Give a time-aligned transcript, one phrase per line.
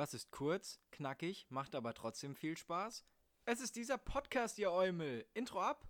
[0.00, 3.04] Was ist kurz, knackig, macht aber trotzdem viel Spaß?
[3.44, 5.26] Es ist dieser Podcast, ihr Eumel.
[5.34, 5.89] Intro ab.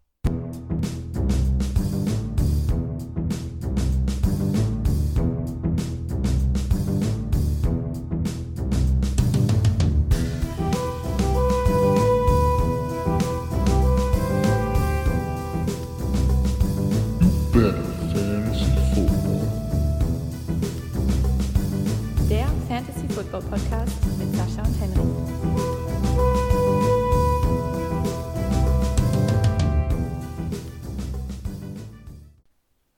[23.21, 24.97] Football Podcast mit Sascha und Henry.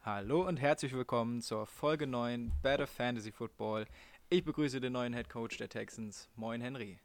[0.02, 3.86] Hallo und herzlich willkommen zur Folge 9 Better Fantasy Football.
[4.30, 6.30] Ich begrüße den neuen Head Coach der Texans.
[6.36, 7.00] Moin Henry.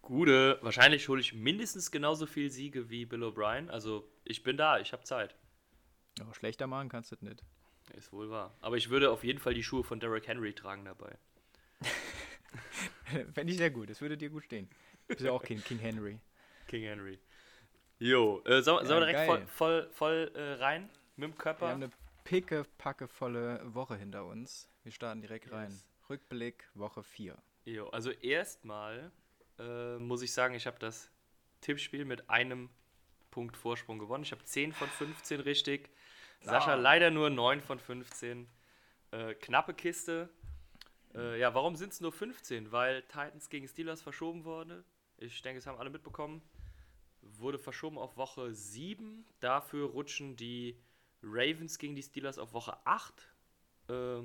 [0.00, 3.68] Gute, wahrscheinlich hole ich mindestens genauso viel Siege wie Bill O'Brien.
[3.68, 5.34] Also ich bin da, ich habe Zeit.
[6.22, 7.44] Oh, schlechter machen kannst du das nicht.
[7.98, 8.56] Ist wohl wahr.
[8.62, 11.18] Aber ich würde auf jeden Fall die Schuhe von Derrick Henry tragen dabei.
[13.34, 13.90] Fände ich sehr gut.
[13.90, 14.68] Das würde dir gut stehen.
[15.08, 16.18] Du bist ja auch King, King Henry.
[16.68, 17.18] King Henry.
[17.98, 19.46] Jo, äh, sollen Ja, wir direkt voll, geil.
[19.48, 21.68] voll, voll äh, rein mit dem Wir Körper?
[21.68, 21.90] haben eine
[22.24, 24.68] pickepackevolle Woche hinter uns.
[24.84, 25.70] Wir starten direkt rein.
[25.70, 25.86] Yes.
[26.08, 27.36] Rückblick Woche 4.
[27.66, 29.10] Jo, also erstmal
[29.58, 31.10] äh, muss ich sagen, ich habe das
[31.60, 32.70] Tippspiel mit einem
[33.30, 34.24] Punkt Vorsprung gewonnen.
[34.24, 35.90] Ich habe 10 von 15 richtig.
[36.40, 36.76] Sascha Ah.
[36.76, 38.48] leider nur 9 von 15.
[39.12, 40.30] Äh, knappe Kiste.
[41.14, 42.72] Äh, ja, warum sind es nur 15?
[42.72, 44.84] Weil Titans gegen Steelers verschoben wurde.
[45.18, 46.42] Ich denke, es haben alle mitbekommen.
[47.22, 49.26] Wurde verschoben auf Woche 7.
[49.40, 50.80] Dafür rutschen die
[51.22, 53.28] Ravens gegen die Steelers auf Woche 8.
[53.88, 54.22] Äh,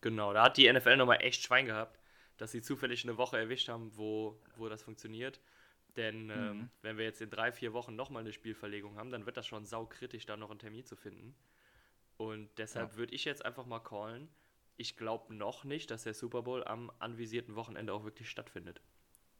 [0.00, 1.98] genau, da hat die NFL nochmal echt Schwein gehabt,
[2.36, 5.40] dass sie zufällig eine Woche erwischt haben, wo, wo das funktioniert.
[5.96, 9.38] Denn ähm, wenn wir jetzt in drei, vier Wochen nochmal eine Spielverlegung haben, dann wird
[9.38, 11.34] das schon saukritisch, da noch einen Termin zu finden.
[12.18, 14.28] Und deshalb würde ich jetzt einfach mal callen,
[14.76, 18.80] ich glaube noch nicht, dass der Super Bowl am anvisierten Wochenende auch wirklich stattfindet.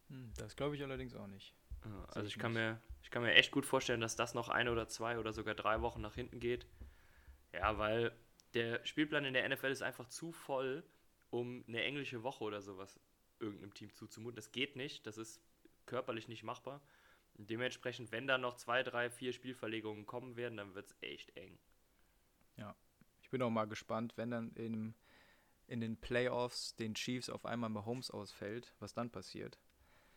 [0.09, 1.55] Hm, das glaube ich allerdings auch nicht.
[1.85, 2.61] Ja, Also ich ich kann, nicht.
[2.61, 5.55] mir, ich kann mir echt gut vorstellen, dass das noch eine oder zwei oder sogar
[5.55, 6.67] drei Wochen nach hinten geht.
[7.53, 8.13] Ja, weil
[8.55, 10.85] der Spielplan in der NFL ist einfach zu voll,
[11.31, 13.01] um eine englische Woche oder sowas
[13.41, 14.37] irgendeinem Team zuzumuten.
[14.37, 15.43] Das geht nicht, das ist
[15.87, 16.81] körperlich nicht machbar.
[17.35, 21.37] Und dementsprechend, wenn da noch zwei, drei, vier Spielverlegungen kommen werden, dann wird es echt
[21.37, 21.59] eng.
[23.27, 24.95] Ich bin auch mal gespannt, wenn dann in,
[25.67, 29.59] in den Playoffs den Chiefs auf einmal Mahomes ausfällt, was dann passiert.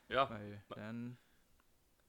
[0.10, 1.18] Ja, Weil dann,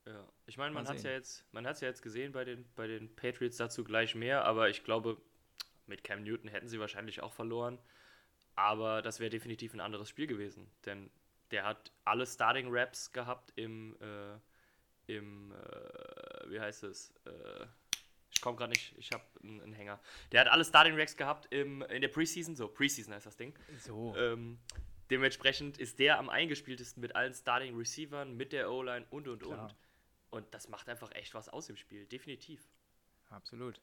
[0.07, 2.65] Ja, ich meine, man hat es ja jetzt, man hat's ja jetzt gesehen bei den,
[2.75, 5.21] bei den Patriots dazu gleich mehr, aber ich glaube,
[5.87, 7.79] mit Cam Newton hätten sie wahrscheinlich auch verloren.
[8.57, 11.11] Aber das wäre definitiv ein anderes Spiel gewesen, denn
[11.51, 14.39] der hat alle Starting Raps gehabt im, äh,
[15.17, 17.13] im, äh, wie heißt es?
[17.25, 17.67] Äh,
[18.33, 20.01] ich komme gerade nicht, ich habe einen, einen Hänger.
[20.33, 23.55] Der hat alle Starting Raps gehabt im, in der Preseason, so Preseason heißt das Ding.
[23.81, 24.59] so, Ähm,
[25.11, 29.65] dementsprechend ist der am eingespieltesten mit allen Starting Receivern, mit der O-Line und und Klar.
[29.65, 29.75] und.
[30.33, 32.69] Und das macht einfach echt was aus im Spiel, definitiv.
[33.31, 33.81] absolut.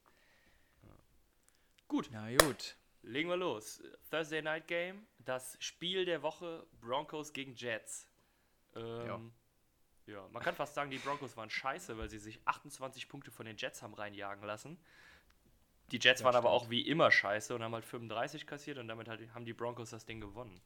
[1.90, 2.75] Gut, Na gut.
[3.03, 3.81] legen wir los.
[4.12, 8.08] Thursday Night Game, das Spiel der Woche Broncos gegen Jets.
[8.75, 9.31] Ähm,
[10.07, 10.28] ja.
[10.31, 13.57] man kann fast sagen, die Broncos waren scheiße, weil sie sich 28 Punkte von den
[13.57, 14.78] Jets haben reinjagen lassen.
[15.91, 16.63] Die Jets Ja, waren aber stimmt.
[16.63, 19.91] auch wie immer scheiße und haben halt 35 kassiert und damit hat, haben die Broncos
[19.91, 20.59] das Ding gewonnen.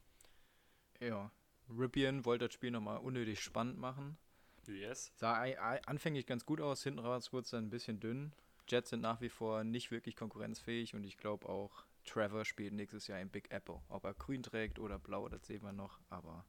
[1.00, 1.30] Ja.
[1.68, 4.18] Ripien wollte das Spiel nochmal unnötig spannend machen.
[4.66, 5.12] Yes.
[5.16, 5.42] Sah
[5.86, 8.32] anfänglich ganz gut aus, hinten raus wurde es dann ein bisschen dünn.
[8.68, 13.06] Jets sind nach wie vor nicht wirklich konkurrenzfähig und ich glaube auch, Trevor spielt nächstes
[13.06, 13.80] Jahr im Big Apple.
[13.88, 16.44] Ob er grün trägt oder blau, das sehen wir noch, aber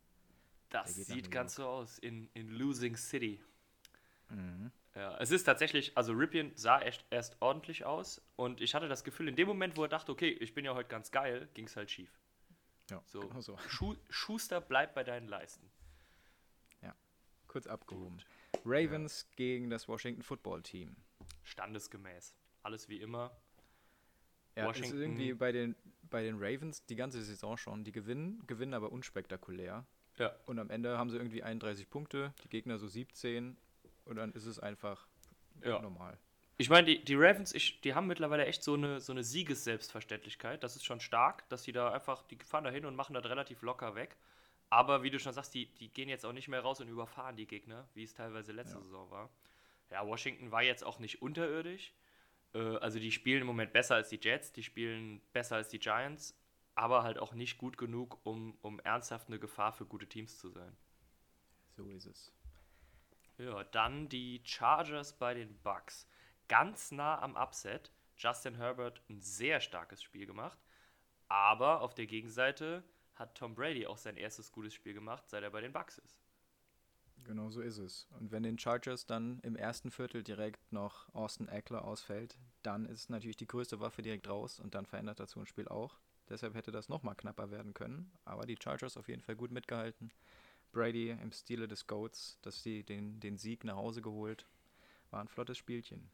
[0.74, 3.42] Das sieht ganz so aus in, in Losing City.
[4.30, 4.72] mhm.
[4.96, 9.04] Ja, es ist tatsächlich, also Ripien sah echt erst ordentlich aus und ich hatte das
[9.04, 11.66] Gefühl, in dem Moment, wo er dachte, okay, ich bin ja heute ganz geil, ging
[11.66, 12.12] es halt schief.
[12.92, 13.58] ja, So, genau so.
[13.68, 15.70] Schu Schuster, bleib bei deinen Leisten.
[17.48, 18.18] Kurz abgehoben.
[18.66, 20.96] Ravens gegen das Washington Football Team.
[21.44, 22.34] Standesgemäß.
[22.64, 23.30] Alles wie immer.
[24.56, 25.76] Ja, es ist Washington- irgendwie bei den,
[26.10, 27.84] bei den Ravens die ganze Saison schon.
[27.84, 29.86] Die gewinnen, gewinnen aber unspektakulär.
[30.18, 30.36] Ja.
[30.46, 33.58] Und am Ende haben sie irgendwie 31 Punkte, die Gegner so 17
[34.06, 35.08] und dann ist es einfach
[35.64, 35.80] Ja.
[35.82, 36.18] normal.
[36.58, 40.64] Ich meine, die, die Ravens, ich, die haben mittlerweile echt so eine, so eine Siegesselbstverständlichkeit.
[40.64, 43.26] Das ist schon stark, dass die da einfach, die fahren da hin und machen das
[43.26, 44.16] relativ locker weg.
[44.70, 47.36] Aber wie du schon sagst, die, die gehen jetzt auch nicht mehr raus und überfahren
[47.36, 48.84] die Gegner, wie es teilweise letzte Ja.
[48.84, 49.30] Saison war.
[49.92, 51.92] Ja, Washington war jetzt auch nicht unterirdisch.
[52.54, 55.80] Äh, also die spielen im Moment besser als die Jets, die spielen besser als die
[55.80, 56.36] Giants,
[56.76, 60.50] aber halt auch nicht gut genug, um, um ernsthaft eine Gefahr für gute Teams zu
[60.50, 60.76] sein.
[61.76, 62.32] So ist es.
[63.38, 66.08] Ja, dann die Chargers bei den Bucks.
[66.48, 67.92] Ganz nah am Upset.
[68.16, 70.60] Justin Herbert ein sehr starkes Spiel gemacht.
[71.30, 72.84] Aber auf der Gegenseite
[73.16, 76.20] hat Tom Brady auch sein erstes gutes Spiel gemacht, seit er bei den Bucks ist.
[77.24, 78.08] Genau so ist es.
[78.20, 83.10] Und wenn den Chargers dann im ersten Viertel direkt noch Austin Eckler ausfällt, dann ist
[83.10, 86.00] natürlich die größte Waffe direkt raus und dann verändert das so ein Spiel auch.
[86.34, 88.12] Deshalb hätte das nochmal knapper werden können.
[88.26, 90.12] Aber die Chargers auf jeden Fall gut mitgehalten.
[90.72, 94.48] Brady im Stile des Goats, dass sie den, den Sieg nach Hause geholt.
[95.12, 96.10] War ein flottes Spielchen.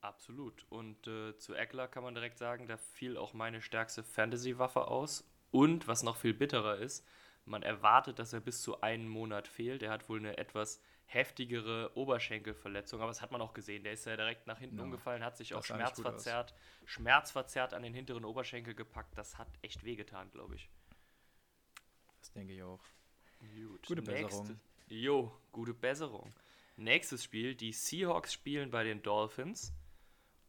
[0.00, 0.64] Absolut.
[0.70, 5.30] Und äh, zu Eckler kann man direkt sagen, da fiel auch meine stärkste Fantasy-Waffe aus.
[5.50, 7.06] Und was noch viel bitterer ist,
[7.44, 9.82] man erwartet, dass er bis zu einem Monat fehlt.
[9.82, 13.82] Er hat wohl eine etwas heftigere Oberschenkelverletzung, aber das hat man auch gesehen.
[13.82, 17.94] Der ist ja direkt nach hinten Ja, umgefallen, hat sich auch schmerzverzerrt, schmerzverzerrt an den
[17.94, 19.16] hinteren Oberschenkel gepackt.
[19.16, 20.68] Das hat echt wehgetan, glaube ich.
[22.20, 22.82] Das denke ich auch.
[23.40, 23.86] Gut.
[23.86, 24.46] Gute Besserung.
[24.48, 24.60] Nächste-
[24.94, 26.34] Jo, gute Besserung.
[26.76, 29.72] Nächstes Spiel, die Seahawks spielen bei den Dolphins.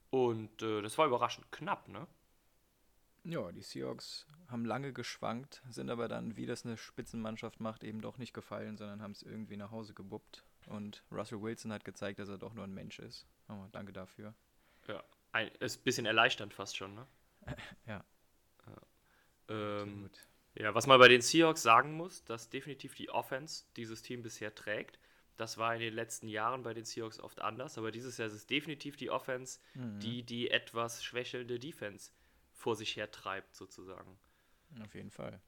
[0.09, 2.07] Und äh, das war überraschend knapp, ne?
[3.23, 8.01] Ja, die Seahawks haben lange geschwankt, sind aber dann, wie das eine Spitzenmannschaft macht, eben
[8.01, 10.43] doch nicht gefallen, sondern haben es irgendwie nach Hause gebuppt.
[10.67, 13.25] Und Russell Wilson hat gezeigt, dass er doch nur ein Mensch ist.
[13.47, 14.33] Oh, danke dafür.
[14.87, 15.03] Ja.
[15.31, 17.07] Ein, ist ein bisschen erleichternd fast schon, ne?
[17.87, 18.03] Ja.
[18.67, 18.81] Ja.
[19.81, 20.09] Ähm,
[20.55, 24.53] ja, was man bei den Seahawks sagen muss, dass definitiv die Offense dieses Team bisher
[24.53, 24.99] trägt.
[25.37, 28.33] Das war in den letzten Jahren bei den Seahawks oft anders, aber dieses Jahr ist
[28.33, 29.99] es definitiv die Offense, Mhm.
[30.01, 32.11] die die etwas schwächelnde Defense
[32.53, 34.19] vor sich her treibt, sozusagen.
[34.83, 35.39] Auf jeden Fall.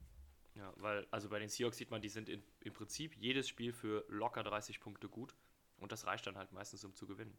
[0.56, 3.71] Ja, weil, also bei den Seahawks sieht man, die sind in, im Prinzip jedes Spiel
[3.71, 5.36] für locker 30 Punkte gut.
[5.77, 7.36] Und das reicht dann halt meistens, um zu gewinnen.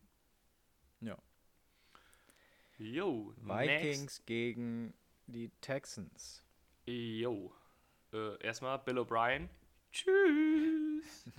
[1.01, 1.17] Ja.
[2.79, 4.95] Jo, Vikings gegen
[5.27, 6.45] die Texans.
[6.87, 7.55] Next, jo.
[8.13, 9.49] Äh, erstmal Bill O'Brien.
[9.93, 11.25] Tschüss.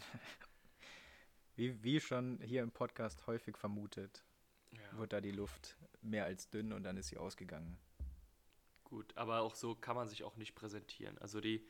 [1.56, 4.24] Wie, wie schon hier im Podcast häufig vermutet,
[4.72, 7.78] ja, wurde da die Luft mehr als dünn und dann ist sie ausgegangen.
[8.94, 11.18] Gut, aber auch so kann man sich auch nicht präsentieren.
[11.18, 11.66] Also die,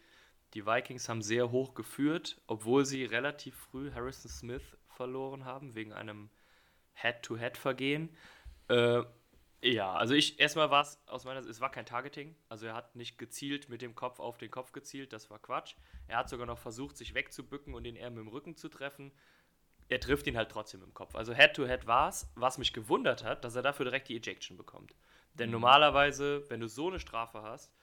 [0.53, 5.93] die Vikings haben sehr hoch geführt, obwohl sie relativ früh Harrison Smith verloren haben, wegen
[5.93, 6.29] einem
[6.95, 8.09] Head-to-Head-Vergehen.
[8.67, 9.03] Äh,
[9.61, 12.35] ja, also ich, erstmal war es aus meiner Sicht, es war kein Targeting.
[12.49, 15.75] Also er hat nicht gezielt mit dem Kopf auf den Kopf gezielt, das war Quatsch.
[16.07, 19.13] Er hat sogar noch versucht, sich wegzubücken und den eher mit dem Rücken zu treffen.
[19.87, 21.15] Er trifft ihn halt trotzdem im Kopf.
[21.15, 24.93] Also Head-to-Head war es, was mich gewundert hat, dass er dafür direkt die Ejection bekommt.
[25.33, 27.73] Denn normalerweise, wenn du so eine Strafe hast,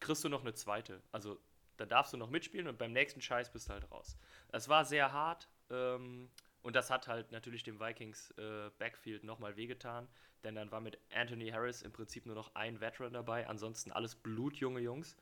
[0.00, 1.02] kriegst du noch eine zweite.
[1.12, 1.38] Also
[1.76, 4.16] da darfst du noch mitspielen und beim nächsten Scheiß bist du halt raus.
[4.52, 6.30] Es war sehr hart ähm,
[6.62, 10.08] und das hat halt natürlich dem Vikings äh, Backfield nochmal wehgetan,
[10.42, 14.14] denn dann war mit Anthony Harris im Prinzip nur noch ein Veteran dabei, ansonsten alles
[14.14, 15.16] blutjunge Jungs.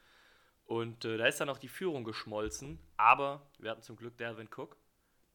[0.66, 4.48] Und äh, da ist dann auch die Führung geschmolzen, aber wir hatten zum Glück Dalvin
[4.48, 4.76] Cook.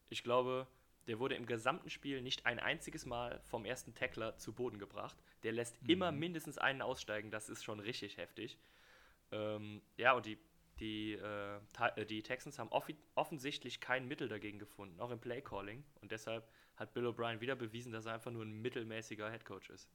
[0.09, 0.67] Ich glaube,
[1.09, 5.17] der wurde im gesamten Spiel nicht ein einziges Mal vom ersten Tackler zu Boden gebracht.
[5.41, 8.59] Der lässt immer mindestens einen aussteigen, das ist schon richtig heftig.
[9.31, 10.37] Ähm, ja, und die,
[10.79, 11.59] die, äh,
[11.95, 12.69] äh, die Texans haben
[13.15, 15.83] offensichtlich kein Mittel dagegen gefunden, auch im Playcalling.
[15.99, 19.89] Und deshalb hat Bill O'Brien wieder bewiesen, dass er einfach nur ein mittelmäßiger Headcoach ist.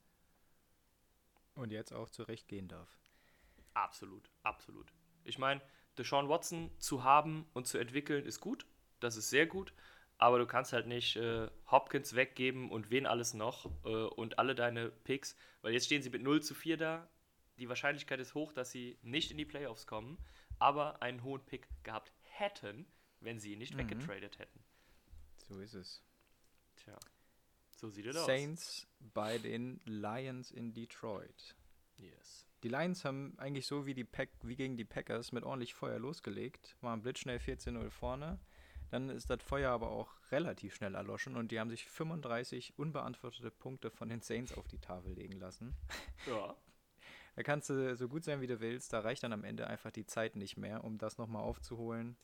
[1.53, 2.89] Und jetzt auch zurecht gehen darf.
[3.73, 4.91] Absolut, absolut.
[5.23, 5.61] Ich meine,
[5.97, 8.65] Deshaun Watson zu haben und zu entwickeln ist gut,
[8.99, 9.73] das ist sehr gut,
[10.17, 14.55] aber du kannst halt nicht äh, Hopkins weggeben und wen alles noch äh, und alle
[14.55, 17.09] deine Picks, weil jetzt stehen sie mit 0 zu 4 da.
[17.57, 20.17] Die Wahrscheinlichkeit ist hoch, dass sie nicht in die Playoffs kommen,
[20.59, 22.85] aber einen hohen Pick gehabt hätten,
[23.19, 23.79] wenn sie ihn nicht Mhm.
[23.79, 24.63] weggetradet hätten.
[25.47, 26.01] So ist es.
[26.75, 26.97] Tja,
[27.71, 28.25] so sieht es aus.
[28.25, 31.55] Saints bei den Lions in Detroit.
[31.97, 32.45] Yes.
[32.63, 35.99] Die Lions haben eigentlich so wie, die Pack, wie gegen die Packers mit ordentlich Feuer
[35.99, 38.39] losgelegt, waren blitzschnell 14-0 vorne.
[38.91, 43.51] Dann ist das Feuer aber auch relativ schnell erloschen und die haben sich 35 unbeantwortete
[43.51, 45.75] Punkte von den Saints auf die Tafel legen lassen.
[46.27, 46.55] Ja.
[47.35, 48.93] Da kannst du so gut sein, wie du willst.
[48.93, 52.15] Da reicht dann am Ende einfach die Zeit nicht mehr, um das nochmal aufzuholen.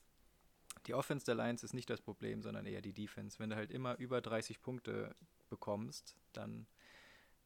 [0.87, 3.37] Die Offense der Lions ist nicht das Problem, sondern eher die Defense.
[3.37, 5.13] Wenn du halt immer über 30 Punkte
[5.49, 6.65] bekommst, dann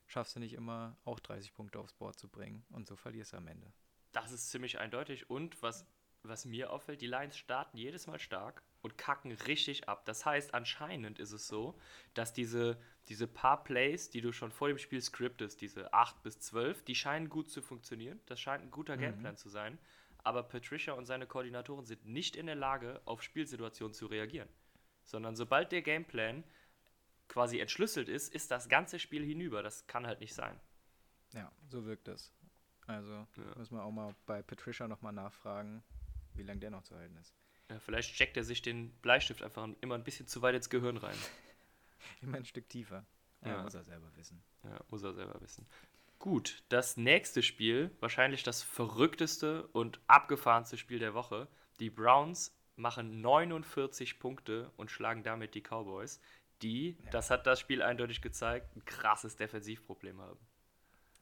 [0.07, 3.37] schaffst du nicht immer auch 30 Punkte aufs Board zu bringen und so verlierst du
[3.37, 3.73] am Ende.
[4.11, 5.29] Das ist ziemlich eindeutig.
[5.29, 5.85] Und was,
[6.23, 10.05] was mir auffällt, die Lions starten jedes Mal stark und kacken richtig ab.
[10.05, 11.77] Das heißt, anscheinend ist es so,
[12.13, 16.39] dass diese, diese paar Plays, die du schon vor dem Spiel scriptest, diese 8 bis
[16.39, 18.21] 12, die scheinen gut zu funktionieren.
[18.27, 19.79] Das scheint ein guter Gameplan zu sein.
[20.19, 24.49] Aber Patricia und seine Koordinatoren sind nicht in der Lage, auf Spielsituationen zu reagieren.
[25.03, 26.43] Sondern sobald der Gameplan
[27.27, 29.63] quasi entschlüsselt ist, ist das ganze Spiel hinüber.
[29.63, 30.59] Das kann halt nicht sein.
[31.33, 32.31] Ja, so wirkt das.
[32.85, 35.83] Also müssen wir auch mal bei Patricia nochmal nachfragen,
[36.35, 37.35] wie lange der noch zu halten ist.
[37.69, 40.97] Ja, vielleicht steckt er sich den Bleistift einfach immer ein bisschen zu weit ins Gehirn
[40.97, 41.17] rein.
[42.21, 43.03] Immer ein Stück tiefer.
[43.43, 43.63] Ja, Ja.
[43.63, 44.43] muss er selber wissen.
[44.63, 45.65] Ja, muss er selber wissen.
[46.19, 51.47] Gut, das nächste Spiel, wahrscheinlich das verrückteste und abgefahrenste Spiel der Woche.
[51.79, 56.19] Die Browns machen 49 Punkte und schlagen damit die Cowboys,
[56.61, 60.39] die, das hat das Spiel eindeutig gezeigt, ein krasses Defensivproblem haben.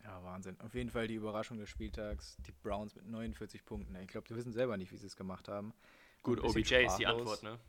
[0.04, 0.60] Ja, Wahnsinn.
[0.60, 2.36] Auf jeden Fall die Überraschung des Spieltags.
[2.46, 3.96] Die Browns mit 49 Punkten.
[3.96, 5.74] Ich glaube, die wissen selber nicht, wie sie es gemacht haben.
[6.24, 7.06] Gut, OBJ ist die.
[7.06, 7.60] Antwort, ne?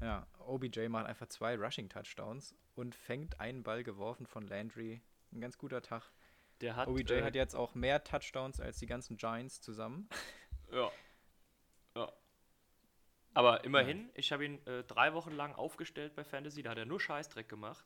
[0.00, 5.00] Ja, OBJ macht einfach zwei Rushing-Touchdowns und fängt einen Ball geworfen von Landry.
[5.32, 6.10] Ein ganz guter Tag.
[6.60, 10.08] Der hat, OBJ äh, hat jetzt auch mehr Touchdowns als die ganzen Giants zusammen.
[10.72, 10.90] Ja.
[11.94, 12.10] Ja.
[13.34, 16.86] Aber immerhin, ich habe ihn äh, drei Wochen lang aufgestellt bei Fantasy, da hat er
[16.86, 17.84] nur Scheißdreck gemacht.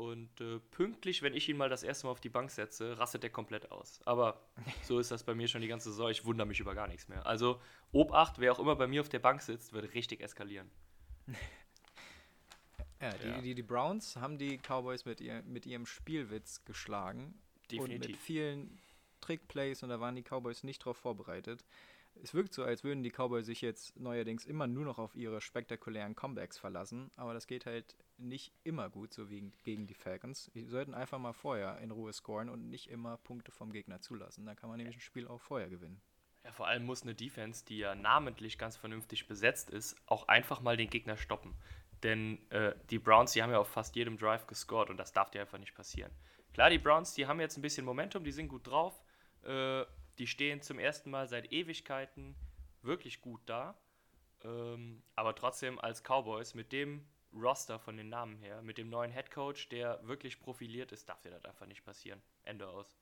[0.00, 3.22] Und äh, pünktlich, wenn ich ihn mal das erste Mal auf die Bank setze, rastet
[3.22, 4.00] er komplett aus.
[4.06, 4.40] Aber
[4.82, 6.08] so ist das bei mir schon die ganze Saison.
[6.08, 7.26] Ich wundere mich über gar nichts mehr.
[7.26, 7.60] Also,
[7.92, 10.70] Obacht, wer auch immer bei mir auf der Bank sitzt, wird richtig eskalieren.
[13.02, 13.40] Ja, die, Ja.
[13.40, 17.40] Die, die Browns haben die Cowboys mit, ihr, mit ihrem Spielwitz geschlagen.
[17.72, 18.20] Und mit Definitiv.
[18.20, 18.78] vielen
[19.22, 21.64] Trickplays und da waren die Cowboys nicht drauf vorbereitet.
[22.22, 25.40] Es wirkt so, als würden die Cowboys sich jetzt neuerdings immer nur noch auf ihre
[25.40, 30.50] spektakulären Comebacks verlassen, aber das geht halt nicht immer gut, so wie gegen die Falcons.
[30.54, 34.44] Die sollten einfach mal vorher in Ruhe scoren und nicht immer Punkte vom Gegner zulassen.
[34.44, 36.00] Da kann man nämlich ein Spiel auch vorher gewinnen.
[36.44, 40.60] Ja, vor allem muss eine Defense, die ja namentlich ganz vernünftig besetzt ist, auch einfach
[40.60, 41.54] mal den Gegner stoppen.
[42.02, 45.30] Denn äh, die Browns, die haben ja auf fast jedem Drive gescored und das darf
[45.30, 46.10] dir einfach nicht passieren.
[46.54, 49.02] Klar, die Browns, die haben jetzt ein bisschen Momentum, die sind gut drauf.
[49.42, 49.84] Äh,
[50.20, 52.36] die stehen zum ersten Mal seit Ewigkeiten
[52.82, 53.74] wirklich gut da.
[54.44, 59.12] Ähm, aber trotzdem als Cowboys mit dem Roster von den Namen her, mit dem neuen
[59.12, 62.20] Head Coach, der wirklich profiliert ist, darf dir das einfach nicht passieren.
[62.42, 62.98] Ende aus.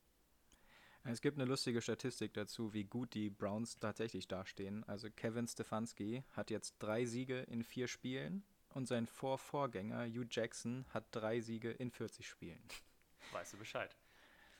[1.03, 4.85] Es gibt eine lustige Statistik dazu, wie gut die Browns tatsächlich dastehen.
[4.85, 8.45] Also Kevin Stefanski hat jetzt drei Siege in vier Spielen
[8.75, 12.63] und sein Vorvorgänger Hugh Jackson hat drei Siege in 40 Spielen.
[13.33, 13.97] Weißt du Bescheid.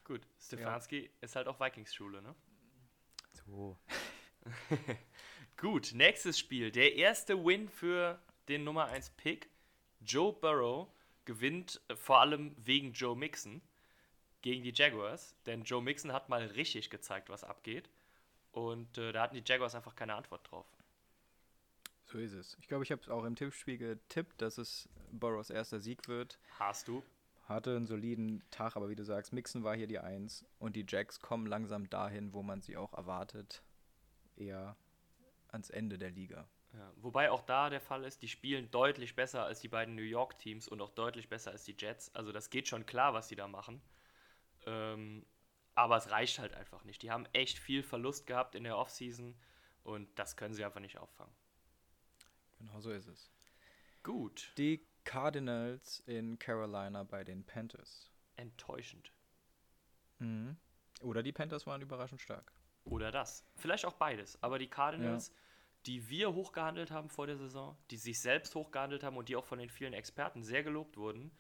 [0.03, 2.35] Gut, Stefanski ist halt auch Vikings-Schule, ne?
[3.49, 3.79] So.
[5.57, 6.71] Gut, nächstes Spiel.
[6.71, 9.49] Der erste Win für den Nummer 1 Pick.
[10.01, 10.89] Joe Burrow
[11.25, 13.61] gewinnt äh, vor allem wegen Joe Mixon
[14.43, 15.35] gegen die Jaguars.
[15.47, 17.89] Denn Joe Mixon hat mal richtig gezeigt, was abgeht.
[18.53, 20.67] Und äh, da hatten die Jaguars einfach keine Antwort drauf.
[22.05, 22.57] So ist es.
[22.61, 26.39] Ich glaube, ich habe es auch im Tippspiel getippt, dass es Burrows erster Sieg wird.
[26.59, 27.03] Hast du?
[27.49, 30.85] Hatte einen soliden Tag, aber wie du sagst, Mixon war hier die Eins und die
[30.87, 33.63] Jacks kommen langsam dahin, wo man sie auch erwartet.
[34.37, 34.77] Eher
[35.49, 36.47] ans Ende der Liga.
[36.75, 40.03] Ja, wobei auch da der Fall ist, die spielen deutlich besser als die beiden New
[40.03, 42.15] York-Teams und auch deutlich besser als die Jets.
[42.15, 43.81] Also das geht schon klar, was die da machen.
[44.67, 45.25] Ähm,
[45.75, 47.03] aber es reicht halt einfach nicht.
[47.03, 49.35] Die haben echt viel Verlust gehabt in der Offseason
[49.85, 51.33] und das können sie einfach nicht auffangen.
[52.59, 53.31] Genau so ist es.
[54.03, 58.11] Gut, Die Cardinals in Carolina bei den Panthers.
[58.37, 59.11] enttäuschend.
[60.19, 60.59] Mhm.
[61.01, 62.53] Oder die Panthers waren überraschend stark.
[62.85, 63.43] Oder das.
[63.57, 64.41] Vielleicht auch beides.
[64.43, 65.33] Aber die Cardinals,
[65.87, 69.47] die wir hochgehandelt haben vor der Saison, die sich selbst hochgehandelt haben und die auch
[69.47, 71.33] von den vielen Experten sehr gelobt wurden,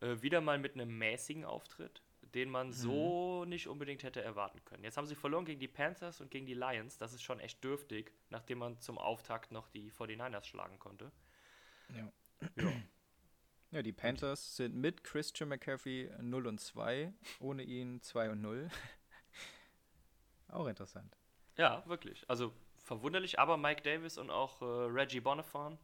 [0.00, 4.84] äh, wieder mal mit einem mäßigen Auftritt, den man so nicht unbedingt hätte erwarten können.
[4.84, 6.96] Jetzt haben sie verloren gegen die Panthers und gegen die Lions.
[6.96, 11.10] Das ist schon echt dürftig, nachdem man zum Auftakt noch die 49ers schlagen konnte.
[11.92, 12.12] Ja.
[12.56, 12.72] Ja.
[13.72, 18.68] Ja, die Panthers sind mit Christian McCaffrey 0 und 2, ohne ihn 2 und 0.
[20.48, 21.16] Auch interessant.
[21.56, 22.28] Ja, wirklich.
[22.28, 25.78] Also verwunderlich, aber Mike Davis und auch äh, Reggie Bonifant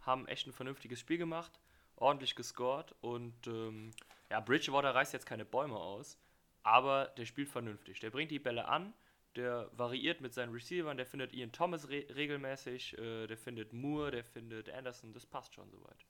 [0.00, 1.60] haben echt ein vernünftiges Spiel gemacht,
[1.94, 3.92] ordentlich gescored und ähm,
[4.28, 6.18] ja, Bridgewater reißt jetzt keine Bäume aus,
[6.64, 8.00] aber der spielt vernünftig.
[8.00, 8.92] Der bringt die Bälle an,
[9.36, 14.10] der variiert mit seinen Receivern, der findet Ian Thomas re regelmäßig, äh, der findet Moore,
[14.10, 16.04] der findet Anderson, das passt schon soweit.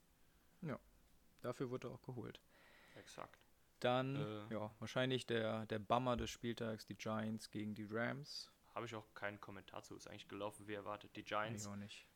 [1.42, 2.40] Dafür wurde er auch geholt.
[2.96, 3.38] Exakt.
[3.80, 4.54] Dann, Äh.
[4.54, 8.50] ja, wahrscheinlich der, der Bummer des Spieltags, die Giants gegen die Rams.
[8.74, 11.16] Habe ich auch keinen Kommentar zu, ist eigentlich gelaufen wie erwartet.
[11.16, 11.68] Die Giants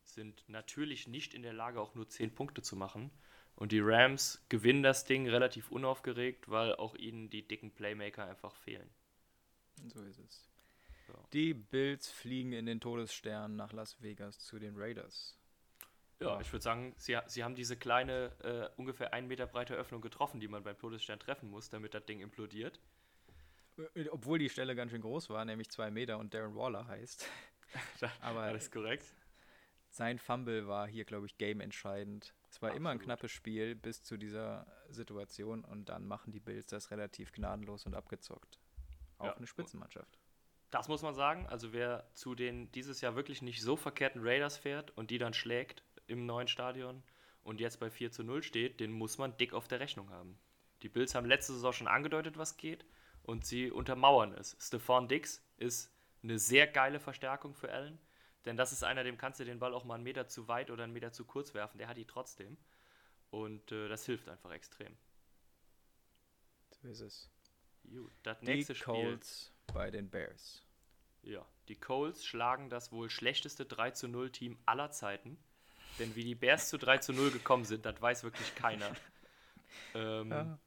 [0.04, 3.10] sind natürlich nicht in der Lage, auch nur 10 Punkte zu machen.
[3.56, 8.54] Und die Rams gewinnen das Ding relativ unaufgeregt, weil auch ihnen die dicken Playmaker einfach
[8.56, 8.88] fehlen.
[9.86, 10.48] So ist es.
[11.08, 11.14] Ja.
[11.32, 15.38] Die Bills fliegen in den Todesstern nach Las Vegas zu den Raiders.
[16.24, 20.00] Ja, ich würde sagen, sie, sie haben diese kleine, äh, ungefähr einen Meter breite Öffnung
[20.00, 22.80] getroffen, die man beim Todesstern treffen muss, damit das Ding implodiert.
[23.94, 27.26] Äh, Obwohl die Stelle ganz schön groß war, nämlich zwei Meter und Darren Waller heißt.
[28.20, 29.04] Aber Alles korrekt.
[29.90, 32.34] sein Fumble war hier, glaube ich, game entscheidend.
[32.50, 33.04] Es war immer ein Absolut.
[33.04, 37.94] knappes Spiel bis zu dieser Situation und dann machen die Bills das relativ gnadenlos und
[37.94, 38.60] abgezockt.
[39.18, 39.36] Auch Ja.
[39.36, 40.18] eine Spitzenmannschaft.
[40.70, 41.46] Das muss man sagen.
[41.46, 45.32] Also wer zu den dieses Jahr wirklich nicht so verkehrten Raiders fährt und die dann
[45.32, 47.02] schlägt im neuen Stadion
[47.42, 50.38] und jetzt bei 4 zu 0 steht, den muss man dick auf der Rechnung haben.
[50.82, 52.84] Die Bills haben letzte Saison schon angedeutet, was geht
[53.22, 54.56] und sie untermauern es.
[54.60, 55.92] Stephon Dix ist
[56.22, 57.98] eine sehr geile Verstärkung für Allen,
[58.44, 60.70] denn das ist einer, dem kannst du den Ball auch mal einen Meter zu weit
[60.70, 62.56] oder einen Meter zu kurz werfen, der hat die trotzdem.
[63.30, 64.96] Und äh, das hilft einfach extrem.
[66.70, 67.30] So ist es.
[67.82, 68.94] Gut, das Die nächste Spiel.
[68.94, 70.62] Colts bei den Bears.
[71.22, 75.38] Ja, die Coles schlagen das wohl schlechteste 3 zu 0 Team aller Zeiten.
[75.98, 78.90] Denn wie die Bears zu 3 zu 0 gekommen sind, das weiß wirklich keiner.
[79.94, 80.58] ähm, ja.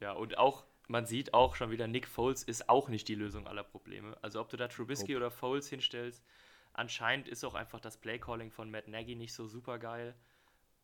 [0.00, 0.12] Ja.
[0.12, 3.64] und auch, man sieht auch schon wieder, Nick Foles ist auch nicht die Lösung aller
[3.64, 4.16] Probleme.
[4.22, 5.26] Also ob du da Trubisky Nope.
[5.26, 6.22] oder Foles hinstellst,
[6.72, 10.14] anscheinend ist auch einfach das Playcalling von Matt Nagy nicht so super geil.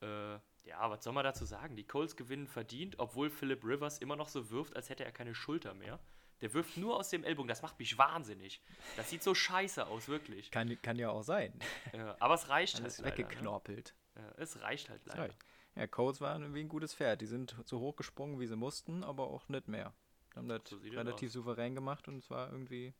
[0.00, 1.76] Äh, ja, was soll man dazu sagen?
[1.76, 5.34] Die Colts gewinnen verdient, obwohl Philip Rivers immer noch so wirft, als hätte er keine
[5.34, 5.98] Schulter mehr.
[6.40, 8.62] Der wirft nur aus dem Ellbogen, das macht mich wahnsinnig.
[8.96, 10.50] Das sieht so scheiße aus, wirklich.
[10.50, 11.52] Kann, kann ja auch sein.
[11.92, 13.16] Ja, aber es reicht Alles halt leider.
[13.22, 13.28] Ne?
[13.30, 13.94] weggeknorpelt.
[14.16, 15.22] Ja, es reicht halt leider.
[15.22, 15.38] reicht.
[15.76, 17.20] Ja, Colts waren wie ein gutes Pferd.
[17.20, 19.92] Die sind so hoch gesprungen, wie sie mussten, aber auch nicht mehr.
[20.34, 21.32] Haben das So relativ aus.
[21.34, 22.94] souverän gemacht und es war irgendwie.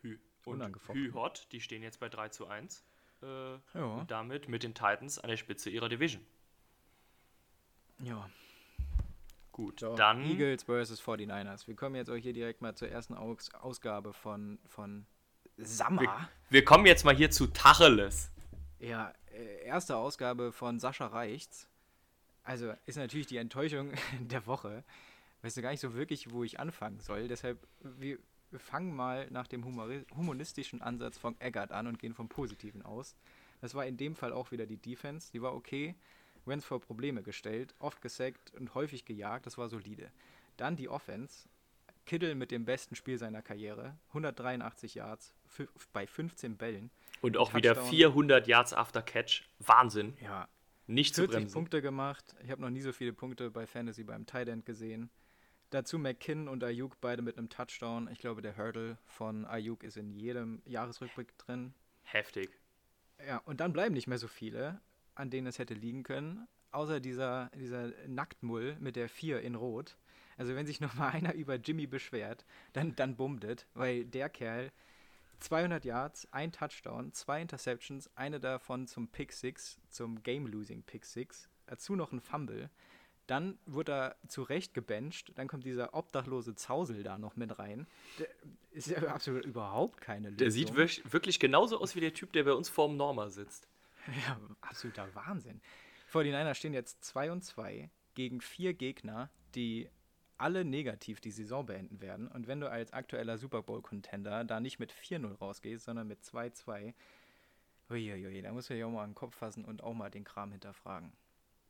[0.00, 0.18] Hü.
[0.44, 1.02] Und Unangefochten.
[1.02, 2.84] Hü Hot, die stehen jetzt bei 3 zu 1.
[3.22, 3.60] Äh, Ja.
[3.74, 6.24] Und damit mit den Titans an der Spitze ihrer Division.
[8.02, 8.28] Ja.
[9.52, 11.66] Gut, So, dann Eagles versus 49ers.
[11.66, 15.06] Wir kommen jetzt auch hier direkt mal zur ersten Aus Ausgabe von, von
[15.58, 16.28] Sammer.
[16.48, 18.30] wir kommen jetzt mal hier zu Tacheles.
[18.78, 21.68] Ja, äh, erste Ausgabe von Sascha Reichts.
[22.44, 24.84] Also ist natürlich die Enttäuschung der Woche.
[25.42, 27.28] Weißt du gar nicht so wirklich, wo ich anfangen soll.
[27.28, 28.18] Deshalb, wir
[28.56, 33.16] fangen mal nach dem humanistischen Ansatz von Eggert an und gehen vom Positiven aus.
[33.60, 35.30] Das war in dem Fall auch wieder die Defense.
[35.32, 35.94] Die war okay.
[36.46, 39.46] Wentz vor Probleme gestellt, oft gesackt und häufig gejagt.
[39.46, 40.10] Das war solide.
[40.56, 41.48] Dann die Offense.
[42.04, 43.96] Kittel mit dem besten Spiel seiner Karriere.
[44.08, 45.32] 183 Yards
[45.92, 46.90] bei 15 Bällen.
[47.20, 47.90] Und auch wieder Touchdown.
[47.90, 49.44] 400 Yards after Catch.
[49.60, 50.16] Wahnsinn.
[50.20, 50.48] Ja,
[50.88, 51.54] Nicht zu 40 bremsen.
[51.54, 52.34] Punkte gemacht.
[52.42, 55.10] Ich habe noch nie so viele Punkte bei Fantasy beim Tight End gesehen.
[55.70, 58.08] Dazu McKinn und Ayuk beide mit einem Touchdown.
[58.12, 61.72] Ich glaube, der Hurdle von Ayuk ist in jedem Jahresrückblick drin.
[62.02, 62.50] Heftig.
[63.26, 64.80] Ja, und dann bleiben nicht mehr so viele,
[65.14, 69.96] an denen es hätte liegen können, außer dieser, dieser Nacktmull mit der 4 in Rot.
[70.36, 74.28] Also wenn sich noch mal einer über Jimmy beschwert, dann, dann bummt es, weil der
[74.28, 74.72] Kerl
[75.42, 81.48] 200 Yards, ein Touchdown, zwei Interceptions, eine davon zum Pick Six, zum Game-Losing Pick Six,
[81.66, 82.70] dazu noch ein Fumble.
[83.26, 87.86] Dann wird er zu Recht gebencht, dann kommt dieser obdachlose Zausel da noch mit rein.
[88.18, 88.28] Der
[88.72, 90.38] ist ja absolut überhaupt keine Lösung.
[90.38, 93.68] Der sieht wirklich, wirklich genauso aus wie der Typ, der bei uns vorm Norma sitzt.
[94.26, 95.60] Ja, absoluter Wahnsinn.
[96.12, 99.88] 49er stehen jetzt 2 und 2 gegen vier Gegner, die
[100.38, 102.28] alle negativ die Saison beenden werden.
[102.28, 106.94] Und wenn du als aktueller Super Bowl-Contender da nicht mit 4-0 rausgehst, sondern mit 2-2,
[107.90, 110.50] uiuiui, da musst du dich auch mal den Kopf fassen und auch mal den Kram
[110.50, 111.12] hinterfragen.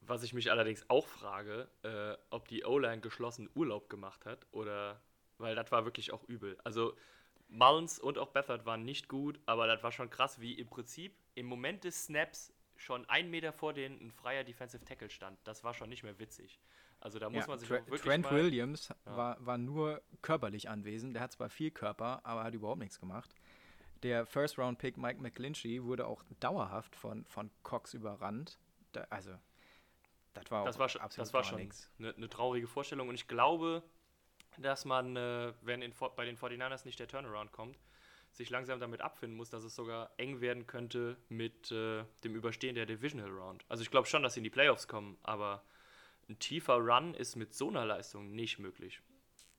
[0.00, 5.00] Was ich mich allerdings auch frage, äh, ob die O-Line geschlossen Urlaub gemacht hat oder,
[5.38, 6.58] weil das war wirklich auch übel.
[6.64, 6.96] Also
[7.52, 11.14] Mullins und auch Bethard waren nicht gut, aber das war schon krass, wie im Prinzip
[11.34, 15.38] im Moment des Snaps schon ein Meter vor denen ein freier Defensive Tackle stand.
[15.44, 16.58] Das war schon nicht mehr witzig.
[17.00, 18.34] Also da muss Ja, man sich Tra auch wirklich Trent mal...
[18.34, 19.16] Williams Ja.
[19.16, 21.14] war, war nur körperlich anwesend.
[21.14, 23.34] Der hat zwar viel Körper, aber hat überhaupt nichts gemacht.
[24.02, 28.58] Der First-Round-Pick Mike McGlinchey wurde auch dauerhaft von, von Cox überrannt.
[28.92, 29.32] Da, also,
[30.34, 33.14] das war auch Das war schon, absolut das war schon eine, eine traurige Vorstellung und
[33.14, 33.82] ich glaube,
[34.58, 37.78] dass man, äh, wenn in, bei den 49ers nicht der Turnaround kommt,
[38.30, 42.74] sich langsam damit abfinden muss, dass es sogar eng werden könnte mit äh, dem Überstehen
[42.74, 43.64] der Divisional Round.
[43.68, 45.62] Also ich glaube schon, dass sie in die Playoffs kommen, aber
[46.28, 49.02] ein tiefer Run ist mit so einer Leistung nicht möglich.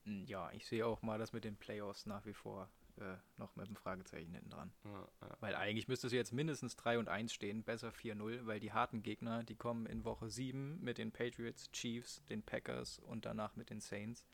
[0.06, 3.56] Hm, Ja, ich sehe auch mal das mit den Playoffs nach wie vor äh, noch
[3.56, 4.72] mit einem Fragezeichen hinten dran.
[4.84, 5.38] Ja, ja.
[5.40, 9.02] Weil eigentlich müsstest du jetzt mindestens 3 und 1 stehen, besser 4-0, weil die harten
[9.04, 13.70] Gegner, die kommen in Woche 7 mit den Patriots, Chiefs, den Packers und danach mit
[13.70, 14.26] den Saints.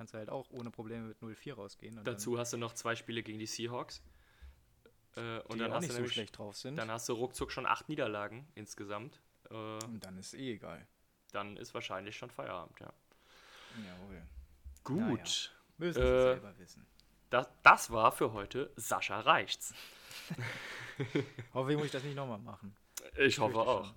[0.00, 2.00] Kannst du halt auch ohne Probleme mit 0-4 rausgehen.
[2.04, 4.02] Dazu hast du noch zwei Spiele gegen die Seahawks.
[5.14, 6.76] Äh, und dann hast, nicht du so nämlich, schlecht drauf sind.
[6.76, 9.20] dann hast du ruckzuck schon acht Niederlagen insgesamt.
[9.50, 10.86] Äh, und dann ist eh egal.
[11.32, 12.90] dann ist wahrscheinlich schon Feierabend, ja.
[13.84, 14.22] Jawohl.
[14.84, 15.54] Gut.
[15.76, 16.86] Müssen Äh, sie selber wissen.
[17.28, 19.74] Das, das war für heute Sascha Reichts.
[21.52, 22.74] Hoffe, ich muss ich das nicht nochmal machen.
[23.18, 23.84] Ich hoffe Fürchte auch.
[23.84, 23.94] schon.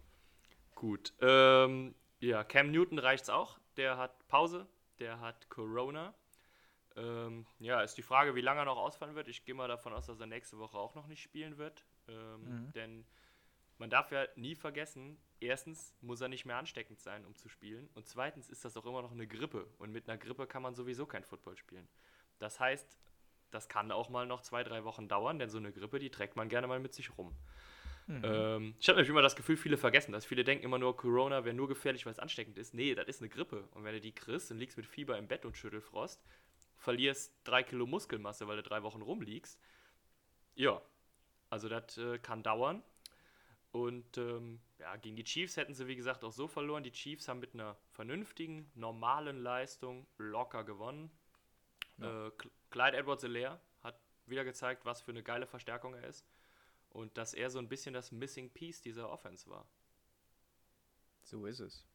[0.76, 1.14] Gut.
[1.22, 3.58] Ähm, ja, Cam Newton reicht's auch.
[3.78, 4.68] Der hat Pause,
[5.04, 6.14] der hat Corona.
[6.96, 9.28] Ähm, ja, ist die Frage, wie lange er noch ausfallen wird.
[9.28, 11.86] Ich gehe mal davon aus, dass er nächste Woche auch noch nicht spielen wird.
[12.08, 12.72] Ähm, Mhm.
[12.74, 13.06] Denn
[13.78, 17.90] man darf ja nie vergessen, erstens muss er nicht mehr ansteckend sein, um zu spielen.
[17.96, 19.68] Und zweitens ist das auch immer noch eine Grippe.
[19.78, 21.88] Und mit einer Grippe kann man sowieso kein Football spielen.
[22.40, 22.98] Das heißt,
[23.52, 26.36] das kann auch mal noch zwei, drei Wochen dauern, denn so eine Grippe, die trägt
[26.36, 27.36] man gerne mal mit sich rum.
[28.08, 28.22] Mhm.
[28.24, 30.26] Ähm, ich habe nämlich immer das Gefühl, viele vergessen das.
[30.26, 32.74] Viele denken immer nur, Corona wäre nur gefährlich, weil es ansteckend ist.
[32.74, 33.68] Nee, das ist eine Grippe.
[33.72, 36.22] Und wenn du die kriegst und liegst mit Fieber im Bett und Schüttelfrost,
[36.78, 39.60] verlierst drei Kilo Muskelmasse, weil du drei Wochen rumliegst.
[40.56, 40.82] Ja,
[41.50, 42.84] also das äh, kann dauern.
[43.72, 46.84] Und ähm, ja, gegen die Chiefs hätten sie, wie gesagt, auch so verloren.
[46.84, 51.10] Die Chiefs haben mit einer vernünftigen, normalen Leistung locker gewonnen.
[51.98, 52.28] Ja.
[52.28, 56.24] Äh, Cl- Clyde Edwards-Helaire hat wieder gezeigt, was für eine geile Verstärkung er ist.
[56.94, 59.68] Und dass er so ein bisschen das Missing Piece dieser Offense war.
[61.24, 61.86] So ist es.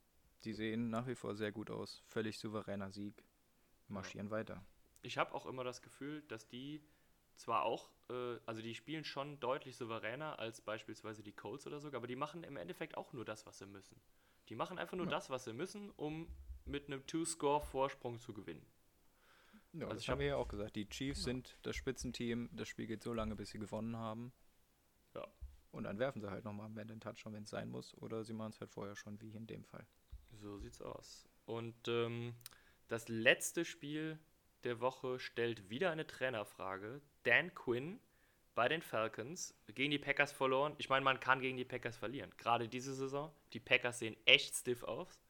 [0.44, 2.02] Die sehen nach wie vor sehr gut aus.
[2.06, 3.24] Völlig souveräner Sieg.
[3.88, 4.64] Marschieren weiter.
[5.02, 6.82] Ich habe auch immer das Gefühl, dass die
[7.36, 11.88] zwar auch, äh, also die spielen schon deutlich souveräner als beispielsweise die Colts oder so,
[11.92, 14.00] aber die machen im Endeffekt auch nur das, was sie müssen.
[14.48, 15.10] Die machen einfach nur Ja.
[15.12, 16.28] das, was sie müssen, um
[16.64, 18.66] mit einem Two-Score-Vorsprung zu gewinnen.
[19.72, 20.74] Ja, Also das ich haben hab- wir ja auch gesagt.
[20.76, 21.24] Die Chiefs Ja.
[21.26, 22.50] sind das Spitzenteam.
[22.52, 24.32] Das Spiel geht so lange, bis sie gewonnen haben.
[25.70, 27.96] Und dann werfen sie halt nochmal am den Touchdown, wenn es sein muss.
[27.98, 29.86] Oder sie machen es halt vorher schon, wie in dem Fall.
[30.40, 31.28] So sieht's aus.
[31.46, 32.34] Und ähm,
[32.88, 34.18] das letzte Spiel
[34.64, 37.00] der Woche stellt wieder eine Trainerfrage.
[37.22, 38.00] Dan Quinn
[38.54, 40.74] bei den Falcons gegen die Packers verloren.
[40.78, 42.32] Ich meine, man kann gegen die Packers verlieren.
[42.38, 43.32] Gerade diese Saison.
[43.52, 45.20] Die Packers sehen echt stiff aus.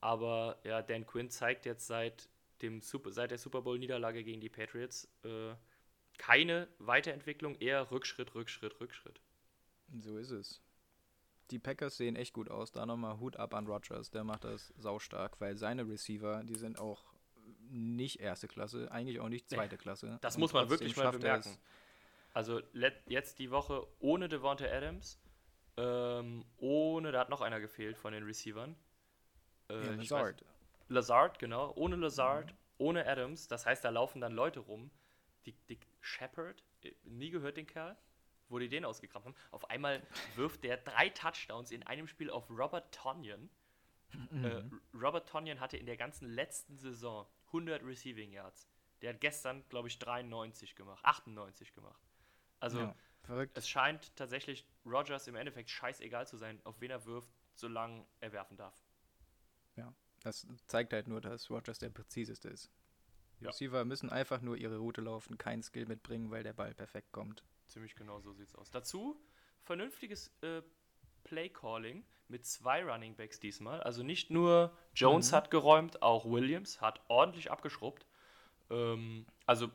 [0.00, 2.28] Aber ja, Dan Quinn zeigt jetzt seit,
[2.62, 5.54] dem Super, seit der Super Bowl-Niederlage gegen die Patriots äh,
[6.18, 9.20] keine Weiterentwicklung, eher Rückschritt, Rückschritt, Rückschritt.
[10.00, 10.60] So ist es.
[11.50, 12.72] Die Packers sehen echt gut aus.
[12.72, 14.10] Da nochmal Hut ab an Rodgers.
[14.10, 17.04] Der macht das saustark, weil seine Receiver, die sind auch
[17.70, 20.18] nicht erste Klasse, eigentlich auch nicht zweite Klasse.
[20.20, 21.56] Das Und muss man wirklich mal er bemerken.
[22.34, 22.60] Also
[23.06, 25.18] jetzt die Woche ohne Devonta Adams,
[25.78, 28.76] ähm, ohne, da hat noch einer gefehlt von den Receivern.
[29.70, 30.42] Äh, Ja, Lazard.
[30.42, 30.44] weiß-
[30.88, 31.72] Lazard, genau.
[31.76, 33.48] Ohne Lazard, ohne Adams.
[33.48, 34.90] Das heißt, da laufen dann Leute rum.
[35.46, 37.96] Die, die Shepard, äh, nie gehört den Kerl,
[38.48, 39.34] wo die den ausgekramt haben.
[39.50, 40.02] Auf einmal
[40.36, 43.50] wirft der drei Touchdowns in einem Spiel auf Robert Tonyan.
[44.42, 44.62] Äh,
[44.94, 48.66] Robert Tonyan hatte in der ganzen letzten Saison 100 Receiving Yards.
[49.02, 52.00] Der hat gestern, glaube ich, 93 gemacht, 98 gemacht.
[52.58, 53.56] Also ja, verrückt.
[53.56, 58.32] es scheint tatsächlich Rogers im Endeffekt scheißegal zu sein, auf wen er wirft, solange er
[58.32, 58.82] werfen darf.
[60.22, 62.70] Das zeigt halt nur, dass Rodgers der präziseste ist.
[63.38, 63.50] Die Ja.
[63.50, 67.44] Receiver müssen einfach nur ihre Route laufen, keinen Skill mitbringen, weil der Ball perfekt kommt.
[67.68, 68.70] Ziemlich genau so sieht's aus.
[68.70, 69.20] Dazu
[69.62, 70.62] vernünftiges äh,
[71.24, 73.80] Play-Calling mit zwei Running Backs diesmal.
[73.82, 78.06] Also nicht nur Jones hat geräumt, auch Williams hat ordentlich abgeschrubbt.
[78.70, 79.70] Ähm, also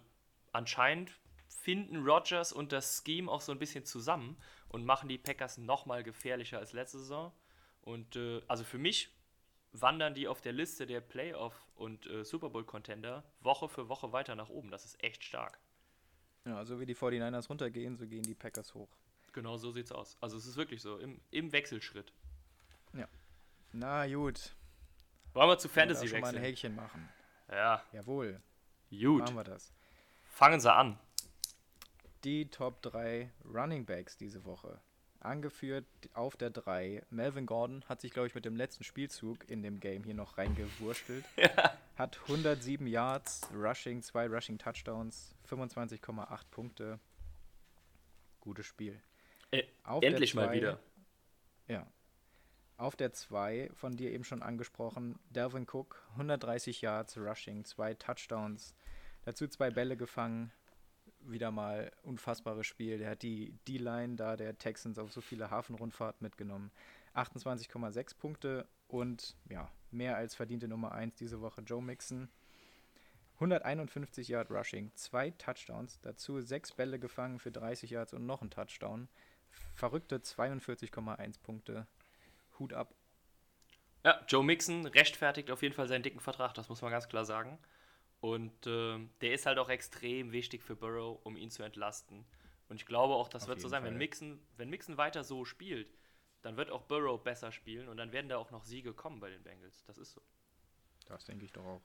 [0.52, 1.12] anscheinend
[1.48, 6.04] finden Rodgers und das Scheme auch so ein bisschen zusammen und machen die Packers nochmal
[6.04, 7.32] gefährlicher als letzte Saison.
[7.82, 9.10] Und äh, also für mich
[9.72, 14.36] wandern die auf der Liste der Playoff- und äh, Super Bowl-Contender Woche für Woche weiter
[14.36, 14.70] nach oben.
[14.70, 15.60] Das ist echt stark.
[16.46, 18.90] Ja, also wie die 49ers runtergehen, so gehen die Packers hoch.
[19.32, 20.18] Genau so sieht's aus.
[20.22, 22.12] Also es ist wirklich so, im, im Wechselschritt.
[23.76, 24.56] Na gut.
[25.34, 26.44] Wollen wir zu wir Fantasy da schon mal ein wechseln?
[26.46, 27.10] Häkchen machen.
[27.50, 28.40] Ja, Jawohl,
[28.92, 29.22] gut.
[29.22, 29.74] machen wir das.
[30.26, 31.00] Fangen Sie an.
[32.24, 34.80] Die Top 3 Running Backs diese Woche.
[35.20, 37.04] Angeführt auf der 3.
[37.10, 40.38] Melvin Gordon hat sich, glaube ich, mit dem letzten Spielzug in dem Game hier noch
[40.38, 41.26] reingewurstelt.
[41.96, 47.00] Hat 107 Yards, Rushing, 2 Rushing Touchdowns, 25,8 Punkte.
[48.40, 49.00] Gutes Spiel.
[49.52, 49.64] Äh,
[50.02, 50.80] endlich mal zwei- wieder.
[51.68, 51.86] Ja.
[52.78, 58.74] Auf der 2, von dir eben schon angesprochen, Delvin Cook, 130 Yards, Rushing, 2 Touchdowns,
[59.24, 60.52] dazu zwei Bälle gefangen.
[61.20, 62.98] Wieder mal unfassbares Spiel.
[62.98, 66.72] Der hat die D-Line da der Texans auf so viele Hafenrundfahrten mitgenommen.
[67.14, 72.30] 28,6 Punkte und ja, mehr als verdiente Nummer 1 diese Woche Joe Mixon.
[73.36, 78.52] 151 Yard Rushing, zwei Touchdowns, dazu sechs Bälle gefangen für 30 Yards und noch ein
[78.52, 79.10] Touchdown.
[79.74, 81.88] Verrückte 42,1 Punkte.
[82.60, 82.94] Hut ab.
[84.06, 87.26] Ja, Joe Mixon rechtfertigt auf jeden Fall seinen dicken Vertrag, das muss man ganz klar
[87.26, 87.58] sagen.
[88.22, 92.26] Und ähm, der ist halt auch extrem wichtig für Burrow, um ihn zu entlasten.
[92.70, 93.98] Und ich glaube auch, das Auf wird so sein, wenn.
[93.98, 95.92] Mixon, wenn Mixon weiter so spielt,
[96.44, 99.30] dann wird auch Burrow besser spielen und dann werden da auch noch Siege kommen bei
[99.30, 99.84] den Bengals.
[99.86, 100.22] Das ist so.
[101.08, 101.82] Das denke ich doch auch.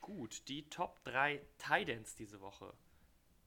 [0.00, 2.72] Gut, die Top 3 Titans diese Woche.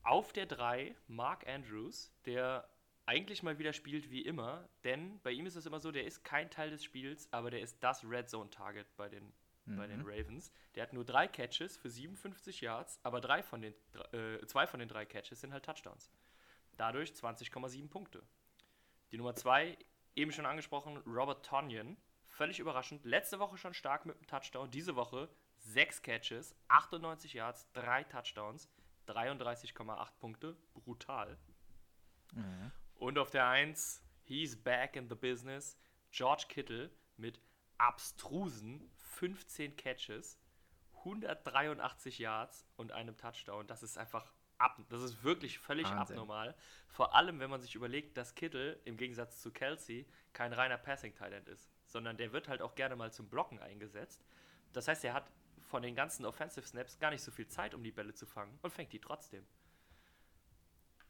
[0.04, 2.70] Auf der 3 Mark Andrews, der
[3.06, 6.24] eigentlich mal wieder spielt wie immer, denn bei ihm ist es immer so, der ist
[6.24, 9.34] kein Teil des Spiels, aber der ist das Red Zone Target bei den,
[9.66, 10.52] bei den Ravens.
[10.76, 13.74] Der hat nur drei Catches für 57 Yards, aber drei von den,
[14.12, 16.12] äh, zwei von den drei Catches sind halt Touchdowns.
[16.78, 18.24] Dadurch 20,7 Punkte.
[19.12, 19.78] Die Nummer 2,
[20.16, 21.98] eben schon angesprochen, Robert Tonyan.
[22.26, 23.06] Völlig überraschend.
[23.06, 24.72] Letzte Woche schon stark mit einem Touchdown.
[24.72, 28.70] Diese Woche sechs Catches, 98 Yards, drei Touchdowns,
[29.08, 30.58] 33,8 Punkte.
[30.74, 31.38] Brutal.
[32.96, 35.78] Und auf der 1, he's back in the business.
[36.12, 37.40] George Kittle mit
[37.78, 40.40] abstrusen 15 Catches,
[41.00, 43.68] 183 Yards und einem Touchdown.
[43.68, 46.18] Das ist einfach ab, das ist wirklich völlig Wahnsinn.
[46.18, 46.56] abnormal.
[46.88, 51.48] Vor allem, wenn man sich überlegt, dass Kittel im Gegensatz zu Kelsey kein reiner Passing-Talent
[51.50, 54.24] ist, sondern der wird halt auch gerne mal zum Blocken eingesetzt.
[54.74, 57.84] Das heißt, er hat von den ganzen Offensive Snaps gar nicht so viel Zeit, um
[57.84, 59.46] die Bälle zu fangen und fängt die trotzdem.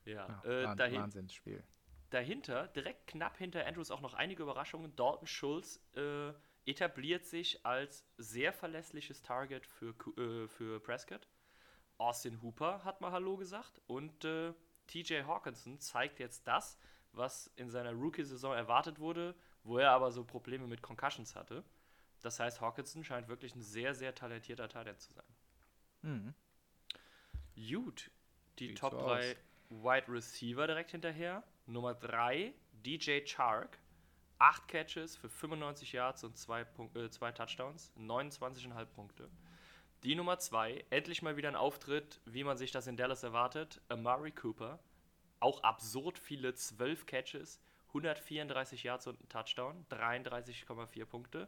[0.05, 1.63] Ja, Ja, äh, dahin, Wahnsinnsspiel.
[2.09, 4.95] dahinter, direkt knapp hinter Andrews auch noch einige Überraschungen.
[4.95, 6.33] Dalton Schulz äh,
[6.65, 11.27] etabliert sich als sehr verlässliches Target für, äh, für Prescott.
[11.97, 14.53] Austin Hooper hat mal Hallo gesagt und äh,
[14.87, 16.77] TJ Hawkinson zeigt jetzt das,
[17.13, 21.63] was in seiner Rookie-Saison erwartet wurde, wo er aber so Probleme mit Concussions hatte.
[22.21, 25.25] Das heißt, Hawkinson scheint wirklich ein sehr, sehr talentierter Talent zu sein.
[26.01, 26.33] Mhm.
[27.55, 28.09] Gut,
[28.59, 29.35] die Sieht Top so 3
[29.69, 31.43] Wide Receiver direkt hinterher.
[31.65, 32.53] Nummer 3,
[32.85, 33.79] DJ Chark.
[34.39, 39.29] 8 Catches für 95 Yards und 2 äh, zwei Touchdowns, 29,5 Punkte.
[40.03, 43.79] Die Nummer 2, endlich mal wieder ein Auftritt, wie man sich das in Dallas erwartet.
[43.87, 44.79] Amari Cooper.
[45.39, 51.47] Auch absurd viele 12 Catches, 134 Yards und ein Touchdown, 33,4 Punkte.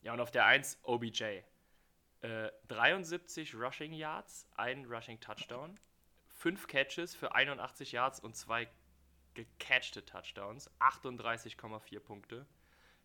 [0.00, 1.42] Ja, und auf der 1 OBJ.
[2.22, 5.78] Äh, 73 Rushing Yards, ein Rushing Touchdown,
[6.28, 8.66] 5 Catches für 81 Yards und 2
[9.34, 12.46] gecatchte Touchdowns, 38,4 Punkte.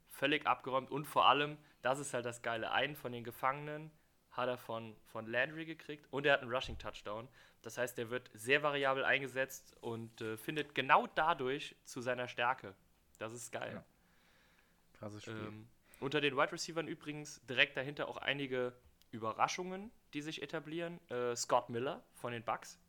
[0.08, 3.91] Völlig abgeräumt und vor allem, das ist halt das Geile, einen von den Gefangenen
[4.33, 7.27] hat er von, von Landry gekriegt und er hat einen Rushing Touchdown.
[7.61, 12.75] Das heißt, er wird sehr variabel eingesetzt und äh, findet genau dadurch zu seiner Stärke.
[13.19, 13.73] Das ist geil.
[13.73, 13.85] Ja.
[14.99, 15.35] Krasses Spiel.
[15.35, 15.67] Ähm,
[15.99, 18.73] unter den Wide Receivers übrigens direkt dahinter auch einige
[19.11, 20.99] Überraschungen, die sich etablieren.
[21.09, 22.79] Äh, Scott Miller von den Bucks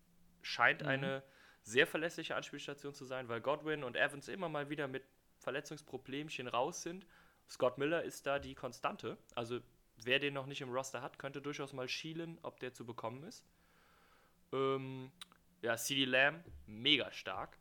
[0.43, 1.23] scheint eine
[1.63, 5.05] sehr verlässliche Anspielstation zu sein, weil Godwin und Evans immer mal wieder mit
[5.39, 7.07] Verletzungsproblemchen raus sind.
[7.49, 9.19] Scott Miller ist da die Konstante.
[9.35, 9.61] Also
[10.05, 13.23] wer den noch nicht im Roster hat, könnte durchaus mal schielen, ob der zu bekommen
[13.25, 13.45] ist.
[14.53, 15.11] Ähm,
[15.63, 17.59] ja, CD Lamb, mega stark.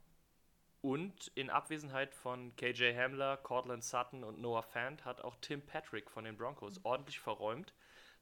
[0.81, 6.11] Und in Abwesenheit von KJ Hamler, Cortland Sutton und Noah Fant hat auch Tim Patrick
[6.11, 7.73] von den Broncos ordentlich verräumt.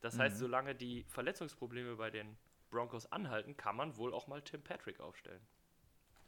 [0.01, 2.37] Das heißt, solange die Verletzungsprobleme bei den
[2.69, 5.41] Broncos anhalten, kann man wohl auch mal Tim Patrick aufstellen.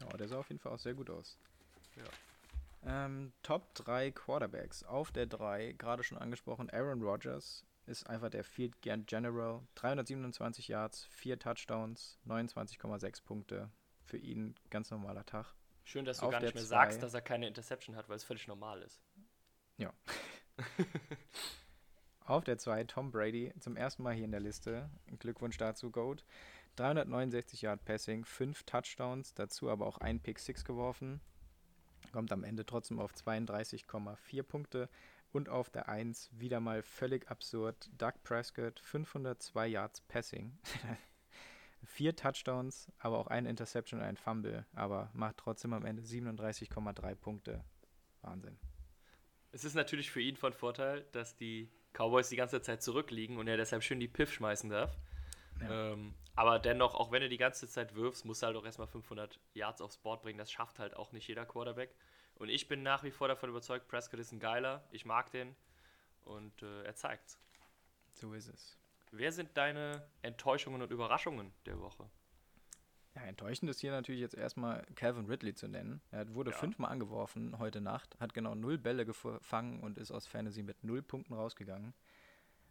[0.04, 1.38] Oh, der sah auf jeden Fall auch sehr gut aus.
[1.96, 3.06] Ja.
[3.06, 4.82] Ähm, Top 3 Quarterbacks.
[4.82, 9.60] Auf der 3, gerade schon angesprochen, Aaron Rodgers ist einfach der Field General.
[9.74, 13.70] 327 Yards, 4 Touchdowns, 29,6 Punkte.
[14.04, 15.54] Für ihn ganz normaler Tag.
[15.84, 18.16] Schön, dass du Auf gar nicht mehr sagst, zwei- dass er keine Interception hat, weil
[18.16, 19.00] es völlig normal ist.
[22.20, 24.88] Auf der 2 Tom Brady, zum ersten Mal hier in der Liste.
[25.18, 26.24] Glückwunsch dazu, Goat.
[26.76, 31.20] 369 Yard Passing, 5 Touchdowns, dazu aber auch ein Pick 6 geworfen.
[32.12, 34.88] Kommt am Ende trotzdem auf 32,4 Punkte.
[35.34, 37.90] Und auf der 1 wieder mal völlig absurd.
[37.98, 40.56] Doug Prescott, 502 Yards Passing.
[41.84, 44.64] Vier Touchdowns, aber auch eine Interception und ein Fumble.
[44.74, 47.64] Aber macht trotzdem am Ende 37,3 Punkte.
[48.22, 48.56] Wahnsinn.
[49.50, 53.48] Es ist natürlich für ihn von Vorteil, dass die Cowboys die ganze Zeit zurückliegen und
[53.48, 54.96] er deshalb schön die Piff schmeißen darf.
[55.60, 55.94] Ja.
[55.94, 58.86] Ähm, aber dennoch, auch wenn du die ganze Zeit wirfst, musst du halt auch erstmal
[58.86, 60.38] 500 Yards aufs Board bringen.
[60.38, 61.92] Das schafft halt auch nicht jeder Quarterback.
[62.36, 64.86] Und ich bin nach wie vor davon überzeugt, Prescott ist ein Geiler.
[64.90, 65.54] Ich mag den
[66.24, 67.38] und äh, er zeigt's.
[68.12, 68.78] So ist es.
[69.12, 72.08] Wer sind deine Enttäuschungen und Überraschungen der Woche?
[73.14, 76.00] Ja, enttäuschend ist hier natürlich jetzt erstmal Calvin Ridley zu nennen.
[76.10, 76.56] Er wurde Ja.
[76.56, 81.02] fünfmal angeworfen heute Nacht, hat genau null Bälle gefangen und ist aus Fantasy mit null
[81.02, 81.94] Punkten rausgegangen.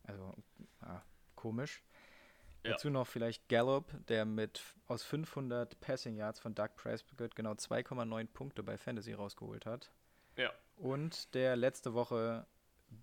[0.03, 0.35] Also,
[0.81, 1.01] ja,
[1.35, 1.81] komisch.
[2.63, 2.71] Ja.
[2.71, 8.27] Dazu noch vielleicht Gallup, der mit aus 500 Passing Yards von Doug Prescott genau 2,9
[8.27, 9.91] Punkte bei Fantasy rausgeholt hat.
[10.37, 10.51] Ja.
[10.77, 12.47] Und der letzte Woche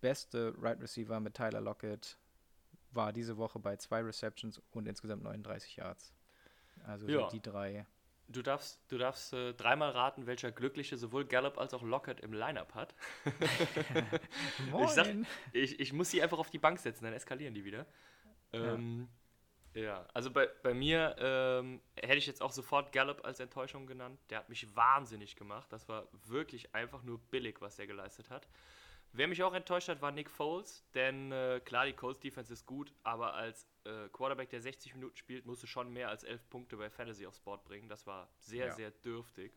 [0.01, 2.17] beste Right Receiver mit Tyler Lockett
[2.93, 6.13] war diese Woche bei zwei Receptions und insgesamt 39 Yards.
[6.87, 7.29] Also so Ja.
[7.29, 7.87] die drei.
[8.29, 12.33] Du darfst, du darfst äh, dreimal raten, welcher Glückliche sowohl Gallup als auch Lockett im
[12.33, 12.95] Lineup hat.
[14.83, 15.07] Ich, sag,
[15.53, 17.87] ich, ich muss sie einfach auf die Bank setzen, dann eskalieren die wieder.
[18.53, 19.20] Ähm, ja.
[20.13, 24.19] Also bei, bei mir ähm, hätte ich jetzt auch sofort Gallup als Enttäuschung genannt.
[24.31, 25.73] Der hat mich wahnsinnig gemacht.
[25.73, 28.49] Das war wirklich einfach nur billig, was er geleistet hat.
[29.13, 32.65] Wer mich auch enttäuscht hat, war Nick Foles, denn äh, klar, die Colts Defense ist
[32.65, 36.77] gut, aber als äh, Quarterback, der 60 Minuten spielt, musste schon mehr als 11 Punkte
[36.77, 37.89] bei Fantasy aufs Board bringen.
[37.89, 38.73] Das war sehr, Ja.
[38.73, 39.53] sehr dürftig.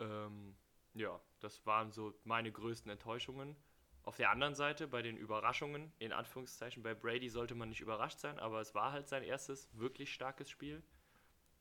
[0.00, 0.56] Ähm,
[0.94, 3.56] ja, das waren so meine größten Enttäuschungen.
[4.06, 8.20] Auf der anderen Seite, bei den Überraschungen, in Anführungszeichen, bei Brady sollte man nicht überrascht
[8.20, 10.80] sein, aber es war halt sein erstes wirklich starkes Spiel.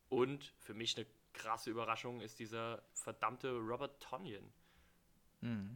[0.09, 4.53] Und für mich eine krasse Überraschung ist dieser verdammte Robert Tonyan.
[5.41, 5.75] Mhm.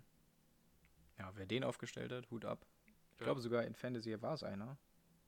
[1.17, 2.63] Ja, wer den aufgestellt hat, Hut ab.
[2.85, 3.25] Ich Ja.
[3.25, 4.77] glaube sogar in Fantasy war es einer.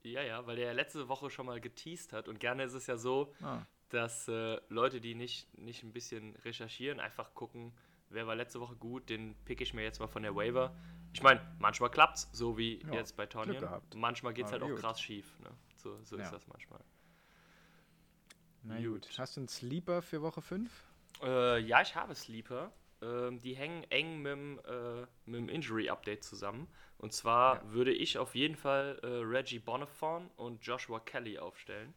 [0.04, 2.96] Ja, ja, weil der letzte Woche schon mal geteased hat und gerne ist es ja
[2.96, 7.72] so, Ah, dass äh, Leute, die nicht, nicht ein bisschen recherchieren, einfach gucken,
[8.10, 10.74] wer war letzte Woche gut, den pick ich mir jetzt mal von der Waiver.
[11.12, 13.94] Ich meine, manchmal klappt's, so wie Ja, jetzt bei gehabt.
[13.94, 14.80] Manchmal geht's Aber halt auch gut.
[14.80, 15.38] krass schief.
[15.40, 15.50] Ne?
[15.76, 16.30] So, so ist Ja.
[16.32, 16.80] das manchmal.
[18.62, 19.02] na Gut.
[19.02, 19.18] gut.
[19.18, 20.70] Hast du einen Sleeper für Woche 5?
[21.22, 22.72] Äh, ja, ich habe Sleeper.
[23.00, 26.68] Ähm, die hängen eng mit dem, äh, mit dem Injury-Update zusammen.
[26.98, 27.72] Und zwar Ja.
[27.72, 31.94] würde ich auf jeden Fall äh, Reggie Bonifon und Joshua Kelly aufstellen,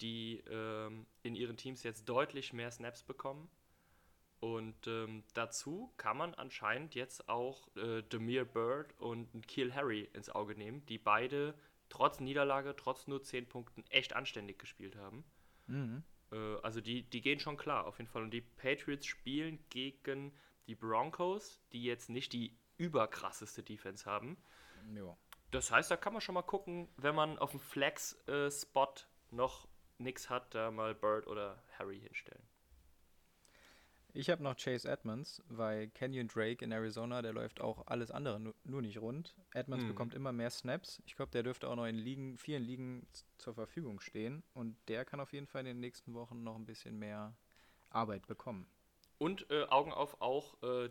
[0.00, 3.50] die ähm, in ihren Teams jetzt deutlich mehr Snaps bekommen.
[4.42, 10.30] Und ähm, dazu kann man anscheinend jetzt auch äh, Demir Bird und Kiel Harry ins
[10.30, 11.54] Auge nehmen, die beide
[11.88, 15.22] trotz Niederlage, trotz nur 10 Punkten echt anständig gespielt haben.
[15.68, 16.02] Mhm.
[16.32, 18.22] Äh, also die, die gehen schon klar, auf jeden Fall.
[18.22, 20.32] Und die Patriots spielen gegen
[20.66, 24.36] die Broncos, die jetzt nicht die überkrasseste Defense haben.
[24.92, 25.16] Jo.
[25.52, 28.94] Das heißt, da kann man schon mal gucken, wenn man auf dem Flex-Spot
[29.30, 32.42] noch nichts hat, da mal Bird oder Harry hinstellen.
[34.14, 38.38] Ich habe noch Chase Edmonds, weil Kenyon Drake in Arizona, der läuft auch alles andere
[38.38, 39.34] nu nur nicht rund.
[39.54, 39.88] Edmonds Mhm.
[39.88, 41.02] bekommt immer mehr Snaps.
[41.06, 43.06] Ich glaube, der dürfte auch noch in Ligen, vielen Ligen
[43.38, 44.42] zur Verfügung stehen.
[44.52, 47.34] Und der kann auf jeden Fall in den nächsten Wochen noch ein bisschen mehr
[47.88, 48.66] Arbeit bekommen.
[49.18, 50.90] Und äh, Augen auf auch äh,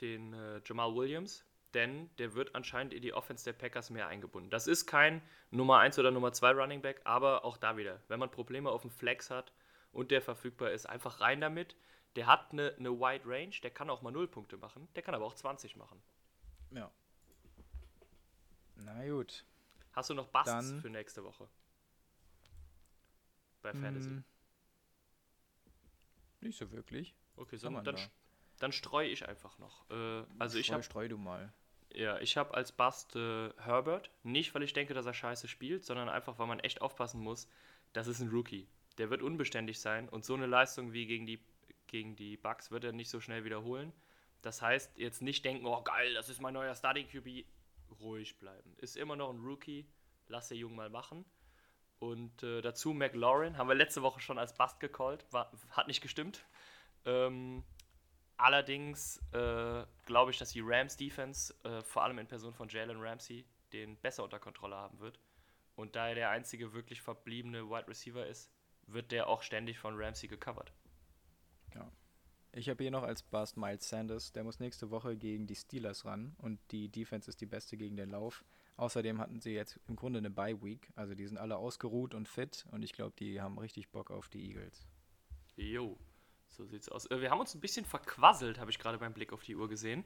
[0.00, 4.50] den äh, Jamal Williams, denn der wird anscheinend in die Offense der Packers mehr eingebunden.
[4.50, 8.20] Das ist kein Nummer 1 oder Nummer 2 Running Back, aber auch da wieder, wenn
[8.20, 9.52] man Probleme auf dem Flex hat
[9.92, 11.76] und der verfügbar ist, einfach rein damit.
[12.16, 15.14] Der hat eine, eine Wide Range, der kann auch mal 0 Punkte machen, der kann
[15.14, 16.02] aber auch 20 machen.
[16.72, 16.90] Ja.
[18.76, 19.44] Na gut.
[19.92, 21.48] Hast du noch Busts Dann- für nächste Woche?
[23.62, 24.08] Bei Fantasy.
[24.08, 24.24] Hm,
[26.40, 27.14] Nicht so wirklich.
[27.36, 27.94] Okay, so, dann, da?
[28.58, 29.88] dann streue ich einfach noch.
[29.90, 31.52] Äh, also ich Streu- habe Streu du mal.
[31.92, 34.10] Ja, ich habe als Bast äh, Herbert.
[34.22, 37.48] Nicht, weil ich denke, dass er scheiße spielt, sondern einfach, weil man echt aufpassen muss.
[37.92, 38.66] Das ist ein Rookie.
[38.98, 41.40] Der wird unbeständig sein und so eine Leistung wie gegen die,
[41.90, 43.92] gegen die Bucks wird er nicht so schnell wiederholen.
[44.42, 47.44] Das heißt, jetzt nicht denken, oh geil, das ist mein neuer Starting QB.
[48.00, 48.74] Ruhig bleiben.
[48.78, 49.86] Ist immer noch ein Rookie.
[50.28, 51.24] Lass der Jungen mal machen.
[51.98, 55.26] Und äh, dazu McLaurin, haben wir letzte Woche schon als Bast gecallt.
[55.32, 56.46] War, hat nicht gestimmt.
[57.04, 57.64] Ähm,
[58.40, 62.98] Allerdings äh, glaube ich, dass die Rams Defense, äh, vor allem in Person von Jalen
[62.98, 65.20] Ramsey, den besser unter Kontrolle haben wird.
[65.76, 68.50] Und da er der einzige wirklich verbliebene Wide Receiver ist,
[68.86, 70.72] wird der auch ständig von Ramsey gecovert.
[72.52, 74.32] Ich habe hier noch als Bust Miles Sanders.
[74.32, 77.96] Der muss nächste Woche gegen die Steelers ran und die Defense ist die beste gegen
[77.96, 78.44] den Lauf.
[78.76, 80.90] Außerdem hatten sie jetzt im Grunde eine Bye Week.
[80.96, 84.28] Also die sind alle ausgeruht und fit und ich glaube, die haben richtig Bock auf
[84.28, 84.88] die Eagles.
[85.56, 85.96] Jo,
[86.48, 87.06] so sieht's aus.
[87.06, 89.68] Äh, wir haben uns ein bisschen verquasselt, habe ich gerade beim Blick auf die Uhr
[89.68, 90.02] gesehen.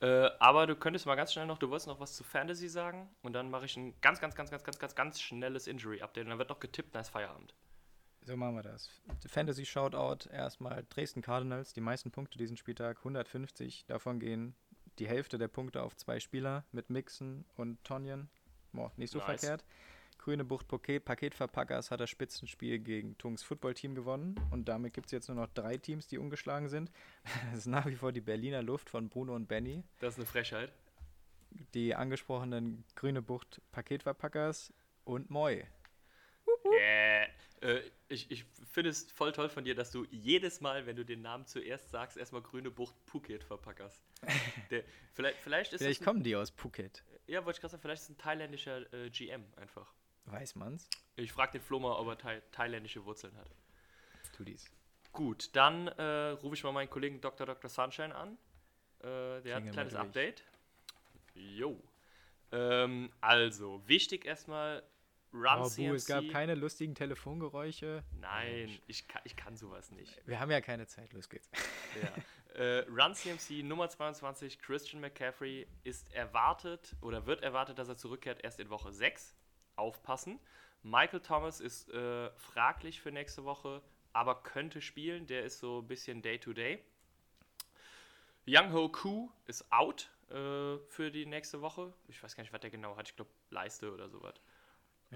[0.00, 3.08] Äh, aber du könntest mal ganz schnell noch, du wolltest noch was zu Fantasy sagen
[3.22, 6.30] und dann mache ich ein ganz, ganz, ganz, ganz, ganz, ganz, ganz schnelles Injury-Update und
[6.30, 7.54] dann wird noch getippt, ist Feierabend.
[8.26, 8.90] So machen wir das.
[9.28, 13.84] Fantasy Shoutout erstmal Dresden Cardinals, die meisten Punkte diesen Spieltag, 150.
[13.86, 14.56] Davon gehen
[14.98, 18.28] die Hälfte der Punkte auf zwei Spieler mit Mixon und Tonyan.
[18.72, 19.26] Boah, nicht so Nice.
[19.26, 19.64] verkehrt.
[20.18, 25.12] Grüne Bucht Paket, Paketverpackers hat das Spitzenspiel gegen Tungs Footballteam gewonnen und damit gibt es
[25.12, 26.90] jetzt nur noch drei Teams, die ungeschlagen sind.
[27.52, 29.84] Das ist nach wie vor die Berliner Luft von Bruno und Benny.
[30.00, 30.72] Das ist eine Frechheit.
[31.74, 34.72] Die angesprochenen Grüne Bucht Paketverpackers
[35.04, 35.62] und Moi.
[36.64, 37.26] Yeah.
[37.60, 41.04] Äh, ich ich finde es voll toll von dir, dass du jedes Mal, wenn du
[41.04, 44.02] den Namen zuerst sagst, erstmal grüne Bucht Phuket verpackerst.
[44.70, 47.02] Der, vielleicht, vielleicht ist Vielleicht das ein, kommen die aus Phuket.
[47.26, 49.92] ja, wollte ich gerade sagen, vielleicht ist es ein thailändischer äh, GM einfach.
[50.26, 50.88] Weiß man's?
[51.16, 53.48] Ich frage den Flo mal, ob er thai thailändische Wurzeln hat.
[54.36, 54.70] Tu dies.
[55.12, 57.46] Gut, dann äh, rufe ich mal meinen Kollegen Dr.
[57.46, 57.70] Dr.
[57.70, 58.36] Sunshine an.
[59.00, 59.94] Äh, der hat ein kleines.
[59.94, 60.42] Update.
[61.34, 61.80] Jo.
[62.52, 64.82] Ähm, also, wichtig erstmal
[65.36, 65.94] Run Oh, CMC.
[65.94, 68.02] Es gab keine lustigen Telefongeräusche.
[68.20, 70.20] Nein, ich kann, ich kann sowas nicht.
[70.26, 71.50] Wir haben ja keine Zeit, los geht's.
[72.00, 72.12] Ja.
[72.54, 78.42] Äh, Run CMC Nummer 22, Christian McCaffrey, ist erwartet oder wird erwartet, dass er zurückkehrt
[78.42, 79.34] erst in Woche 6.
[79.76, 80.40] Aufpassen.
[80.82, 83.82] Michael Thomas ist äh, fraglich für nächste Woche,
[84.14, 85.26] aber könnte spielen.
[85.26, 86.82] Der ist so ein bisschen Day-to-Day.
[88.46, 91.92] Young Ho Koo ist out äh, für die nächste Woche.
[92.08, 93.08] Ich weiß gar nicht, was der genau hat.
[93.08, 94.40] Ich glaube, Leiste oder sowas.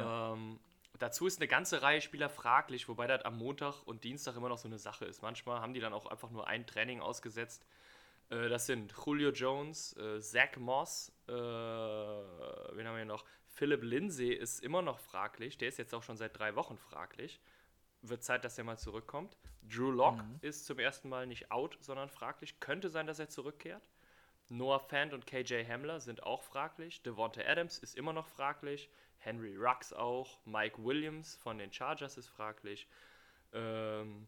[0.01, 0.33] Ja.
[0.33, 0.59] Ähm,
[0.99, 4.59] dazu ist eine ganze Reihe Spieler fraglich, wobei das am Montag und Dienstag immer noch
[4.59, 5.23] so eine Sache ist.
[5.23, 7.67] Manchmal haben die dann auch einfach nur ein Training ausgesetzt.
[8.31, 13.25] Äh, das sind Julio Jones, äh, Zach Moss, äh, wen haben wir noch?
[13.47, 15.59] Philip Lindsay ist immer noch fraglich.
[15.59, 17.41] Der ist jetzt auch schon seit drei Wochen fraglich.
[18.03, 19.37] Wird Zeit, dass er mal zurückkommt.
[19.63, 22.61] Drew Lock ist zum ersten Mal nicht out, sondern fraglich.
[22.61, 23.83] Könnte sein, dass er zurückkehrt.
[24.49, 27.03] Noah Fant und KJ Hamler sind auch fraglich.
[27.03, 28.89] Devonta Adams ist immer noch fraglich.
[29.21, 30.39] Henry Rux auch.
[30.45, 32.89] Mike Williams von den Chargers ist fraglich.
[33.53, 34.27] Ähm,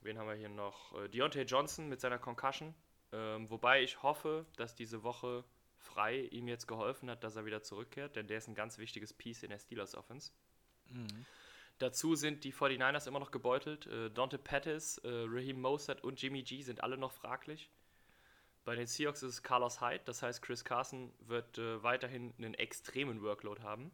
[0.00, 0.94] wen haben wir hier noch?
[1.00, 2.74] Äh, Deontay Johnson mit seiner Concussion.
[3.12, 5.44] Ähm, wobei ich hoffe, dass diese Woche
[5.76, 9.12] frei ihm jetzt geholfen hat, dass er wieder zurückkehrt, denn der ist ein ganz wichtiges
[9.12, 10.32] Piece in der Steelers Offense.
[11.78, 13.86] Dazu sind die 49ers immer noch gebeutelt.
[13.86, 17.70] Äh, Dante Pettis, äh, Raheem Mostert und Jimmy G sind alle noch fraglich.
[18.64, 22.54] Bei den Seahawks ist es Carlos Hyde, das heißt, Chris Carson wird äh, weiterhin einen
[22.54, 23.90] extremen Workload haben.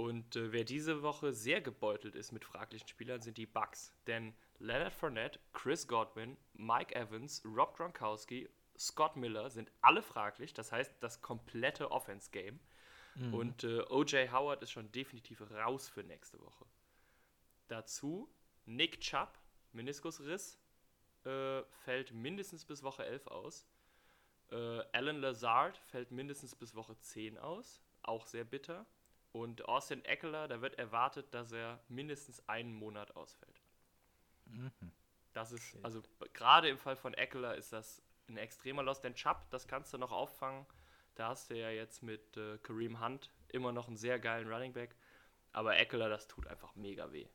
[0.00, 3.92] Und äh, wer diese Woche sehr gebeutelt ist mit fraglichen Spielern, sind die Bucks.
[4.06, 8.48] Denn Leonard Fournette, Chris Godwin, Mike Evans, Rob Gronkowski,
[8.78, 10.54] Scott Miller sind alle fraglich.
[10.54, 12.58] Das heißt, das komplette Offense-Game.
[13.32, 16.64] Und äh, OJ Howard ist schon definitiv raus für nächste Woche.
[17.68, 18.32] Dazu
[18.64, 19.38] Nick Chubb,
[19.72, 20.58] Meniskusriss,
[21.26, 23.66] äh, fällt mindestens bis Woche 11 aus.
[24.50, 28.86] Äh, Alan Lazard fällt mindestens bis Woche 10 aus, auch sehr bitter.
[29.32, 33.60] Und Austin Eckler, da wird erwartet, dass er mindestens einen Monat ausfällt.
[35.32, 36.02] Das ist, also
[36.32, 39.98] gerade im Fall von Eckler ist das ein extremer Loss, denn Chubb, das kannst du
[39.98, 40.66] noch auffangen.
[41.14, 44.72] Da hast du ja jetzt mit äh, Kareem Hunt immer noch einen sehr geilen Running
[44.72, 44.96] Back.
[45.52, 47.28] Aber Eckler, das tut einfach mega weh.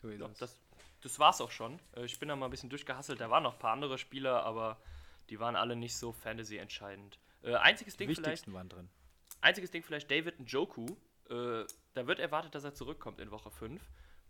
[0.00, 0.38] So ist Ja, es.
[0.38, 0.60] das,
[1.00, 1.80] das war's auch schon.
[1.96, 3.20] Äh, Ich bin da mal ein bisschen durchgehasselt.
[3.20, 4.80] Da waren noch ein paar andere Spieler, aber
[5.28, 7.18] die waren alle nicht so Fantasy-entscheidend.
[7.42, 8.88] Äh, einziges, die Ding vielleicht, wichtigsten waren drin.
[9.40, 10.86] Einziges Ding vielleicht David Njoku.
[11.30, 11.64] Äh,
[11.94, 13.80] da wird erwartet, dass er zurückkommt in Woche 5.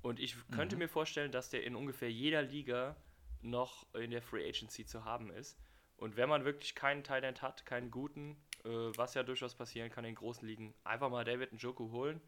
[0.03, 2.97] Und ich könnte mir vorstellen, dass der in ungefähr jeder Liga
[3.43, 5.59] noch in der Free Agency zu haben ist.
[5.97, 10.05] Und wenn man wirklich keinen Talent hat, keinen guten, äh, was ja durchaus passieren kann
[10.05, 12.21] in großen Ligen, einfach mal David Njoku holen.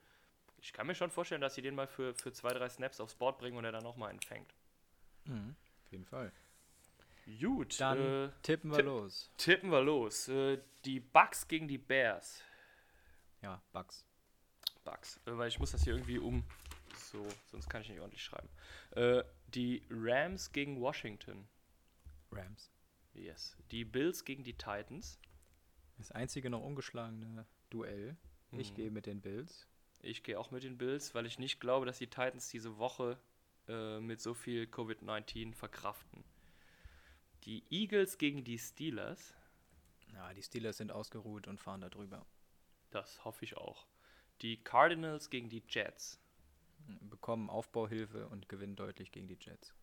[0.59, 3.15] Ich kann mir schon vorstellen, dass sie den mal für, für zwei, drei Snaps aufs
[3.15, 4.53] Board bringen und er dann auch mal einen fängt.
[5.29, 6.33] Auf jeden Fall.
[7.41, 9.31] Gut, Dann äh, tippen wir tipp- los.
[9.37, 10.27] tippen wir los.
[10.29, 12.43] Äh, die Bucks gegen die Bears.
[13.43, 14.05] Ja, Bugs.
[14.85, 15.19] Bucks.
[15.27, 16.45] Äh, weil ich muss das hier irgendwie um.
[16.97, 18.49] So, sonst kann ich nicht ordentlich schreiben.
[18.93, 21.49] Äh, die Rams gegen Washington.
[22.31, 22.71] Rams.
[23.15, 23.57] Yes.
[23.71, 25.19] Die Bills gegen die Titans.
[25.99, 28.17] Das einzige noch ungeschlagene Duell.
[28.53, 28.75] Ich Mhm.
[28.77, 29.67] gehe mit den Bills.
[30.03, 33.19] Ich gehe auch mit den Bills, weil ich nicht glaube, dass die Titans diese Woche
[33.69, 36.25] äh, mit so viel Covid-19 verkraften.
[37.45, 39.35] Die Eagles gegen die Steelers.
[40.15, 42.25] Ja, die Steelers sind ausgeruht und fahren da drüber.
[42.91, 43.87] Das hoffe ich auch.
[44.43, 46.19] Die Cardinals gegen die Jets.
[47.03, 49.75] Bekommen Aufbauhilfe und gewinnen deutlich gegen die Jets.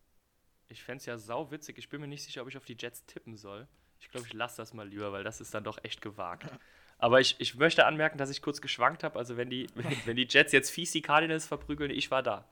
[0.68, 1.78] Ich fände es ja sau witzig.
[1.78, 3.66] Ich bin mir nicht sicher, ob ich auf die Jets tippen soll.
[4.00, 6.50] Ich glaube, ich lasse das mal lieber, weil das ist dann doch echt gewagt.
[6.98, 9.18] Aber ich, ich möchte anmerken, dass ich kurz geschwankt habe.
[9.18, 12.48] Also wenn die, wenn, wenn die Jets jetzt fies die Cardinals verprügeln, ich war da.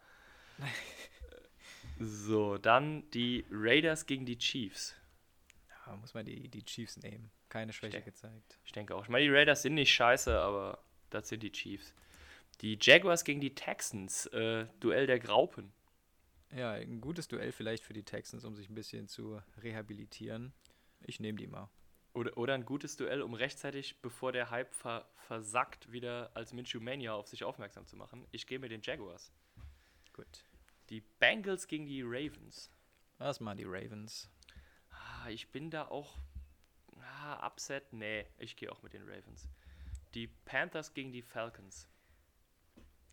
[1.98, 4.94] So, dann die Raiders gegen die Chiefs.
[5.70, 7.30] Ja, muss man die, die Chiefs nehmen.
[7.48, 8.58] Keine Schwäche denke- gezeigt.
[8.64, 9.04] Ich denke auch.
[9.04, 11.94] Ich meine, die Raiders sind nicht scheiße, aber das sind die Chiefs.
[12.60, 14.26] Die Jaguars gegen die Texans.
[14.26, 15.72] Äh, Duell der Graupen.
[16.54, 20.52] Ja, ein gutes Duell vielleicht für die Texans, um sich ein bisschen zu rehabilitieren.
[21.02, 21.68] Ich nehme die mal.
[22.14, 26.80] Oder, oder ein gutes Duell, um rechtzeitig, bevor der Hype ver, versackt, wieder als Minshew
[26.80, 28.26] Mania auf sich aufmerksam zu machen.
[28.30, 29.32] Ich gehe mit den Jaguars.
[30.14, 30.44] Gut.
[30.88, 32.70] Die Bengals gegen die Ravens.
[33.18, 34.30] Erstmal die Ravens.
[34.90, 36.16] Ah, ich bin da auch.
[37.26, 37.92] Ah, Upset?
[37.92, 39.48] Nee, ich gehe auch mit den Ravens.
[40.14, 41.88] Die Panthers gegen die Falcons.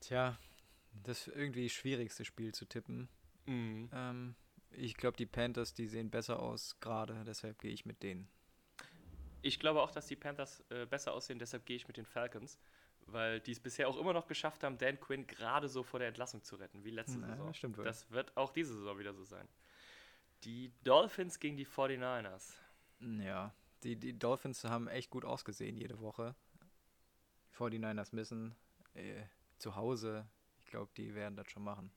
[0.01, 0.37] Tja,
[1.03, 3.09] das irgendwie schwierigste Spiel zu tippen.
[3.47, 3.89] Mhm.
[3.91, 4.35] Ähm,
[4.69, 8.27] ich glaube, die Panthers, die sehen besser aus gerade, deshalb gehe ich mit denen.
[9.41, 12.59] Ich glaube auch, dass die Panthers äh, besser aussehen, deshalb gehe ich mit den Falcons.
[13.07, 16.07] Weil die es bisher auch immer noch geschafft haben, Dan Quinn gerade so vor der
[16.07, 17.53] Entlassung zu retten, wie letzte Ja, Saison.
[17.53, 17.83] stimmt wohl.
[17.83, 19.49] Das wird auch diese Saison wieder so sein.
[20.43, 22.53] Die Dolphins gegen die 49ers.
[23.01, 23.53] Ja,
[23.83, 26.35] die, die Dolphins haben echt gut ausgesehen jede Woche.
[27.51, 28.55] Die 49ers müssen
[28.93, 29.23] äh,
[29.57, 30.27] zu Hause.
[30.59, 31.91] Ich glaube, die werden das schon machen.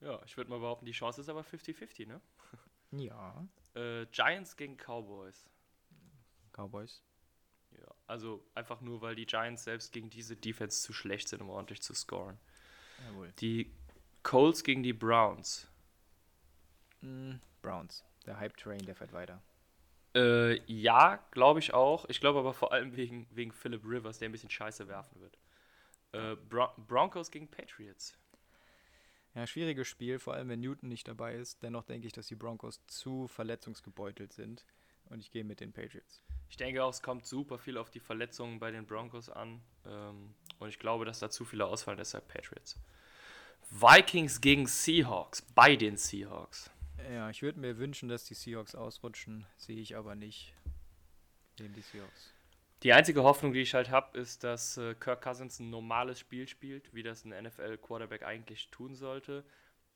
[0.00, 2.20] Ja, ich würde mal behaupten, die Chance ist aber 50-50, ne?
[2.90, 3.46] Ja.
[3.74, 5.44] Äh, Giants gegen Cowboys.
[6.52, 7.02] Cowboys.
[7.72, 11.50] Ja, also einfach nur, weil die Giants selbst gegen diese Defense zu schlecht sind, um
[11.50, 12.38] ordentlich zu scoren.
[13.06, 13.32] Jawohl.
[13.40, 13.70] Die
[14.22, 15.68] Colts gegen die Browns.
[17.02, 18.04] Mm, Browns.
[18.24, 19.42] Der Hype-Train, der fährt weiter.
[20.14, 22.06] Äh, ja, glaube ich auch.
[22.08, 25.38] Ich glaube aber vor allem wegen, wegen Philip Rivers, der ein bisschen Scheiße werfen wird.
[26.12, 28.16] Äh, Bron Broncos gegen Patriots.
[29.34, 31.62] Ja, schwieriges Spiel, vor allem wenn Newton nicht dabei ist.
[31.62, 34.64] Dennoch denke ich, dass die Broncos zu verletzungsgebeutelt sind.
[35.10, 36.22] Und ich gehe mit den Patriots.
[36.50, 39.60] Ich denke auch, es kommt super viel auf die Verletzungen bei den Broncos an.
[39.86, 42.78] Ähm, und ich glaube, dass da zu viele ausfallen, deshalb Patriots.
[43.70, 45.42] Vikings gegen Seahawks.
[45.42, 46.70] Bei den Seahawks.
[47.10, 49.46] Ja, ich würde mir wünschen, dass die Seahawks ausrutschen.
[49.56, 50.54] Sehe ich aber nicht.
[51.58, 52.32] Nehmen die Seahawks.
[52.82, 56.46] Die einzige Hoffnung, die ich halt habe, ist, dass äh, Kirk Cousins ein normales Spiel
[56.46, 59.44] spielt, wie das ein NFL-Quarterback eigentlich tun sollte.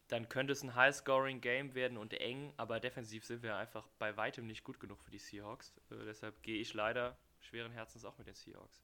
[0.08, 4.46] Dann könnte es ein High-Scoring-Game werden und eng, aber defensiv sind wir einfach bei weitem
[4.46, 5.72] nicht gut genug für die Seahawks.
[5.90, 8.82] Äh, deshalb gehe ich leider schweren Herzens auch mit den Seahawks.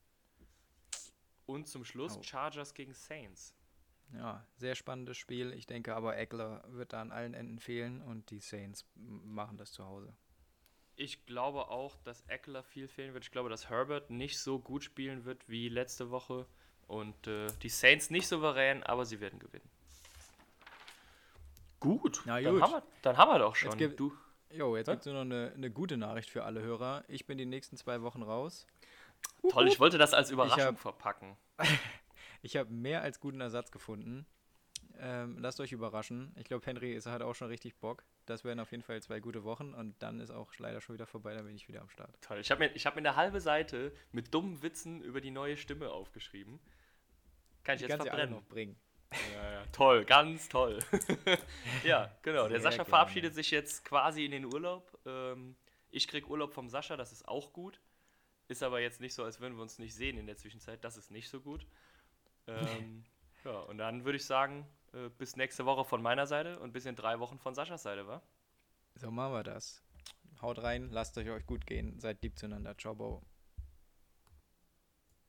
[1.47, 2.23] Und zum Schluss Oh.
[2.23, 3.55] Chargers gegen Saints.
[4.15, 5.53] Ja, sehr spannendes Spiel.
[5.53, 9.73] Ich denke aber, Eckler wird da an allen Enden fehlen und die Saints machen das
[9.73, 10.13] zu Hause.
[10.97, 13.25] Ich glaube auch, dass Eckler viel fehlen wird.
[13.25, 16.47] Ich glaube, dass Herbert nicht so gut spielen wird wie letzte Woche.
[16.87, 19.69] Und äh, die Saints nicht souverän, aber sie werden gewinnen.
[21.81, 22.63] Gut, Na Dann, gut.
[22.63, 23.71] haben wir, dann haben wir doch schon.
[23.71, 24.13] Jetzt gibt- du,
[24.51, 27.05] Jo, jetzt gibt es nur noch eine, eine gute Nachricht für alle Hörer.
[27.07, 28.67] Ich bin die nächsten zwei Wochen raus.
[29.51, 31.37] toll, ich wollte das als Überraschung hab- verpacken.
[32.43, 34.27] Ich habe mehr als guten Ersatz gefunden.
[35.01, 36.33] Ähm, lasst euch überraschen.
[36.37, 38.05] Ich glaube, Henry ist, hat auch schon richtig Bock.
[38.27, 41.07] Das werden auf jeden Fall zwei gute Wochen und dann ist auch leider schon wieder
[41.07, 42.11] vorbei, dann bin ich wieder am Start.
[42.21, 42.39] Toll.
[42.41, 45.57] Ich habe mir, ich hab mir eine halbe Seite mit dummen Witzen über die neue
[45.57, 46.59] Stimme aufgeschrieben.
[47.65, 48.35] Kann ich Die jetzt alle verbrennen.
[48.35, 48.77] noch bringen.
[49.35, 49.65] Ja, ja.
[49.73, 50.79] Toll, ganz toll.
[51.85, 52.49] ja, genau.
[52.49, 52.89] Der Sehr Sascha gerne.
[52.91, 54.99] verabschiedet sich jetzt quasi in den Urlaub.
[55.07, 55.57] Ähm,
[55.91, 57.81] ich krieg Urlaub vom Sascha, das ist auch gut.
[58.49, 60.83] Ist aber jetzt nicht so, als würden wir uns nicht sehen in der Zwischenzeit.
[60.85, 61.67] Das ist nicht so gut.
[62.49, 63.05] Ähm,
[63.45, 66.87] ja, und dann würde ich sagen, äh, bis nächste Woche von meiner Seite und bis
[66.87, 68.23] in drei Wochen von Saschas Seite, wa?
[68.95, 69.83] So machen wir das.
[70.41, 72.77] Haut rein, lasst euch euch gut gehen, seid lieb zueinander.
[72.77, 73.23] Ciao, Bo.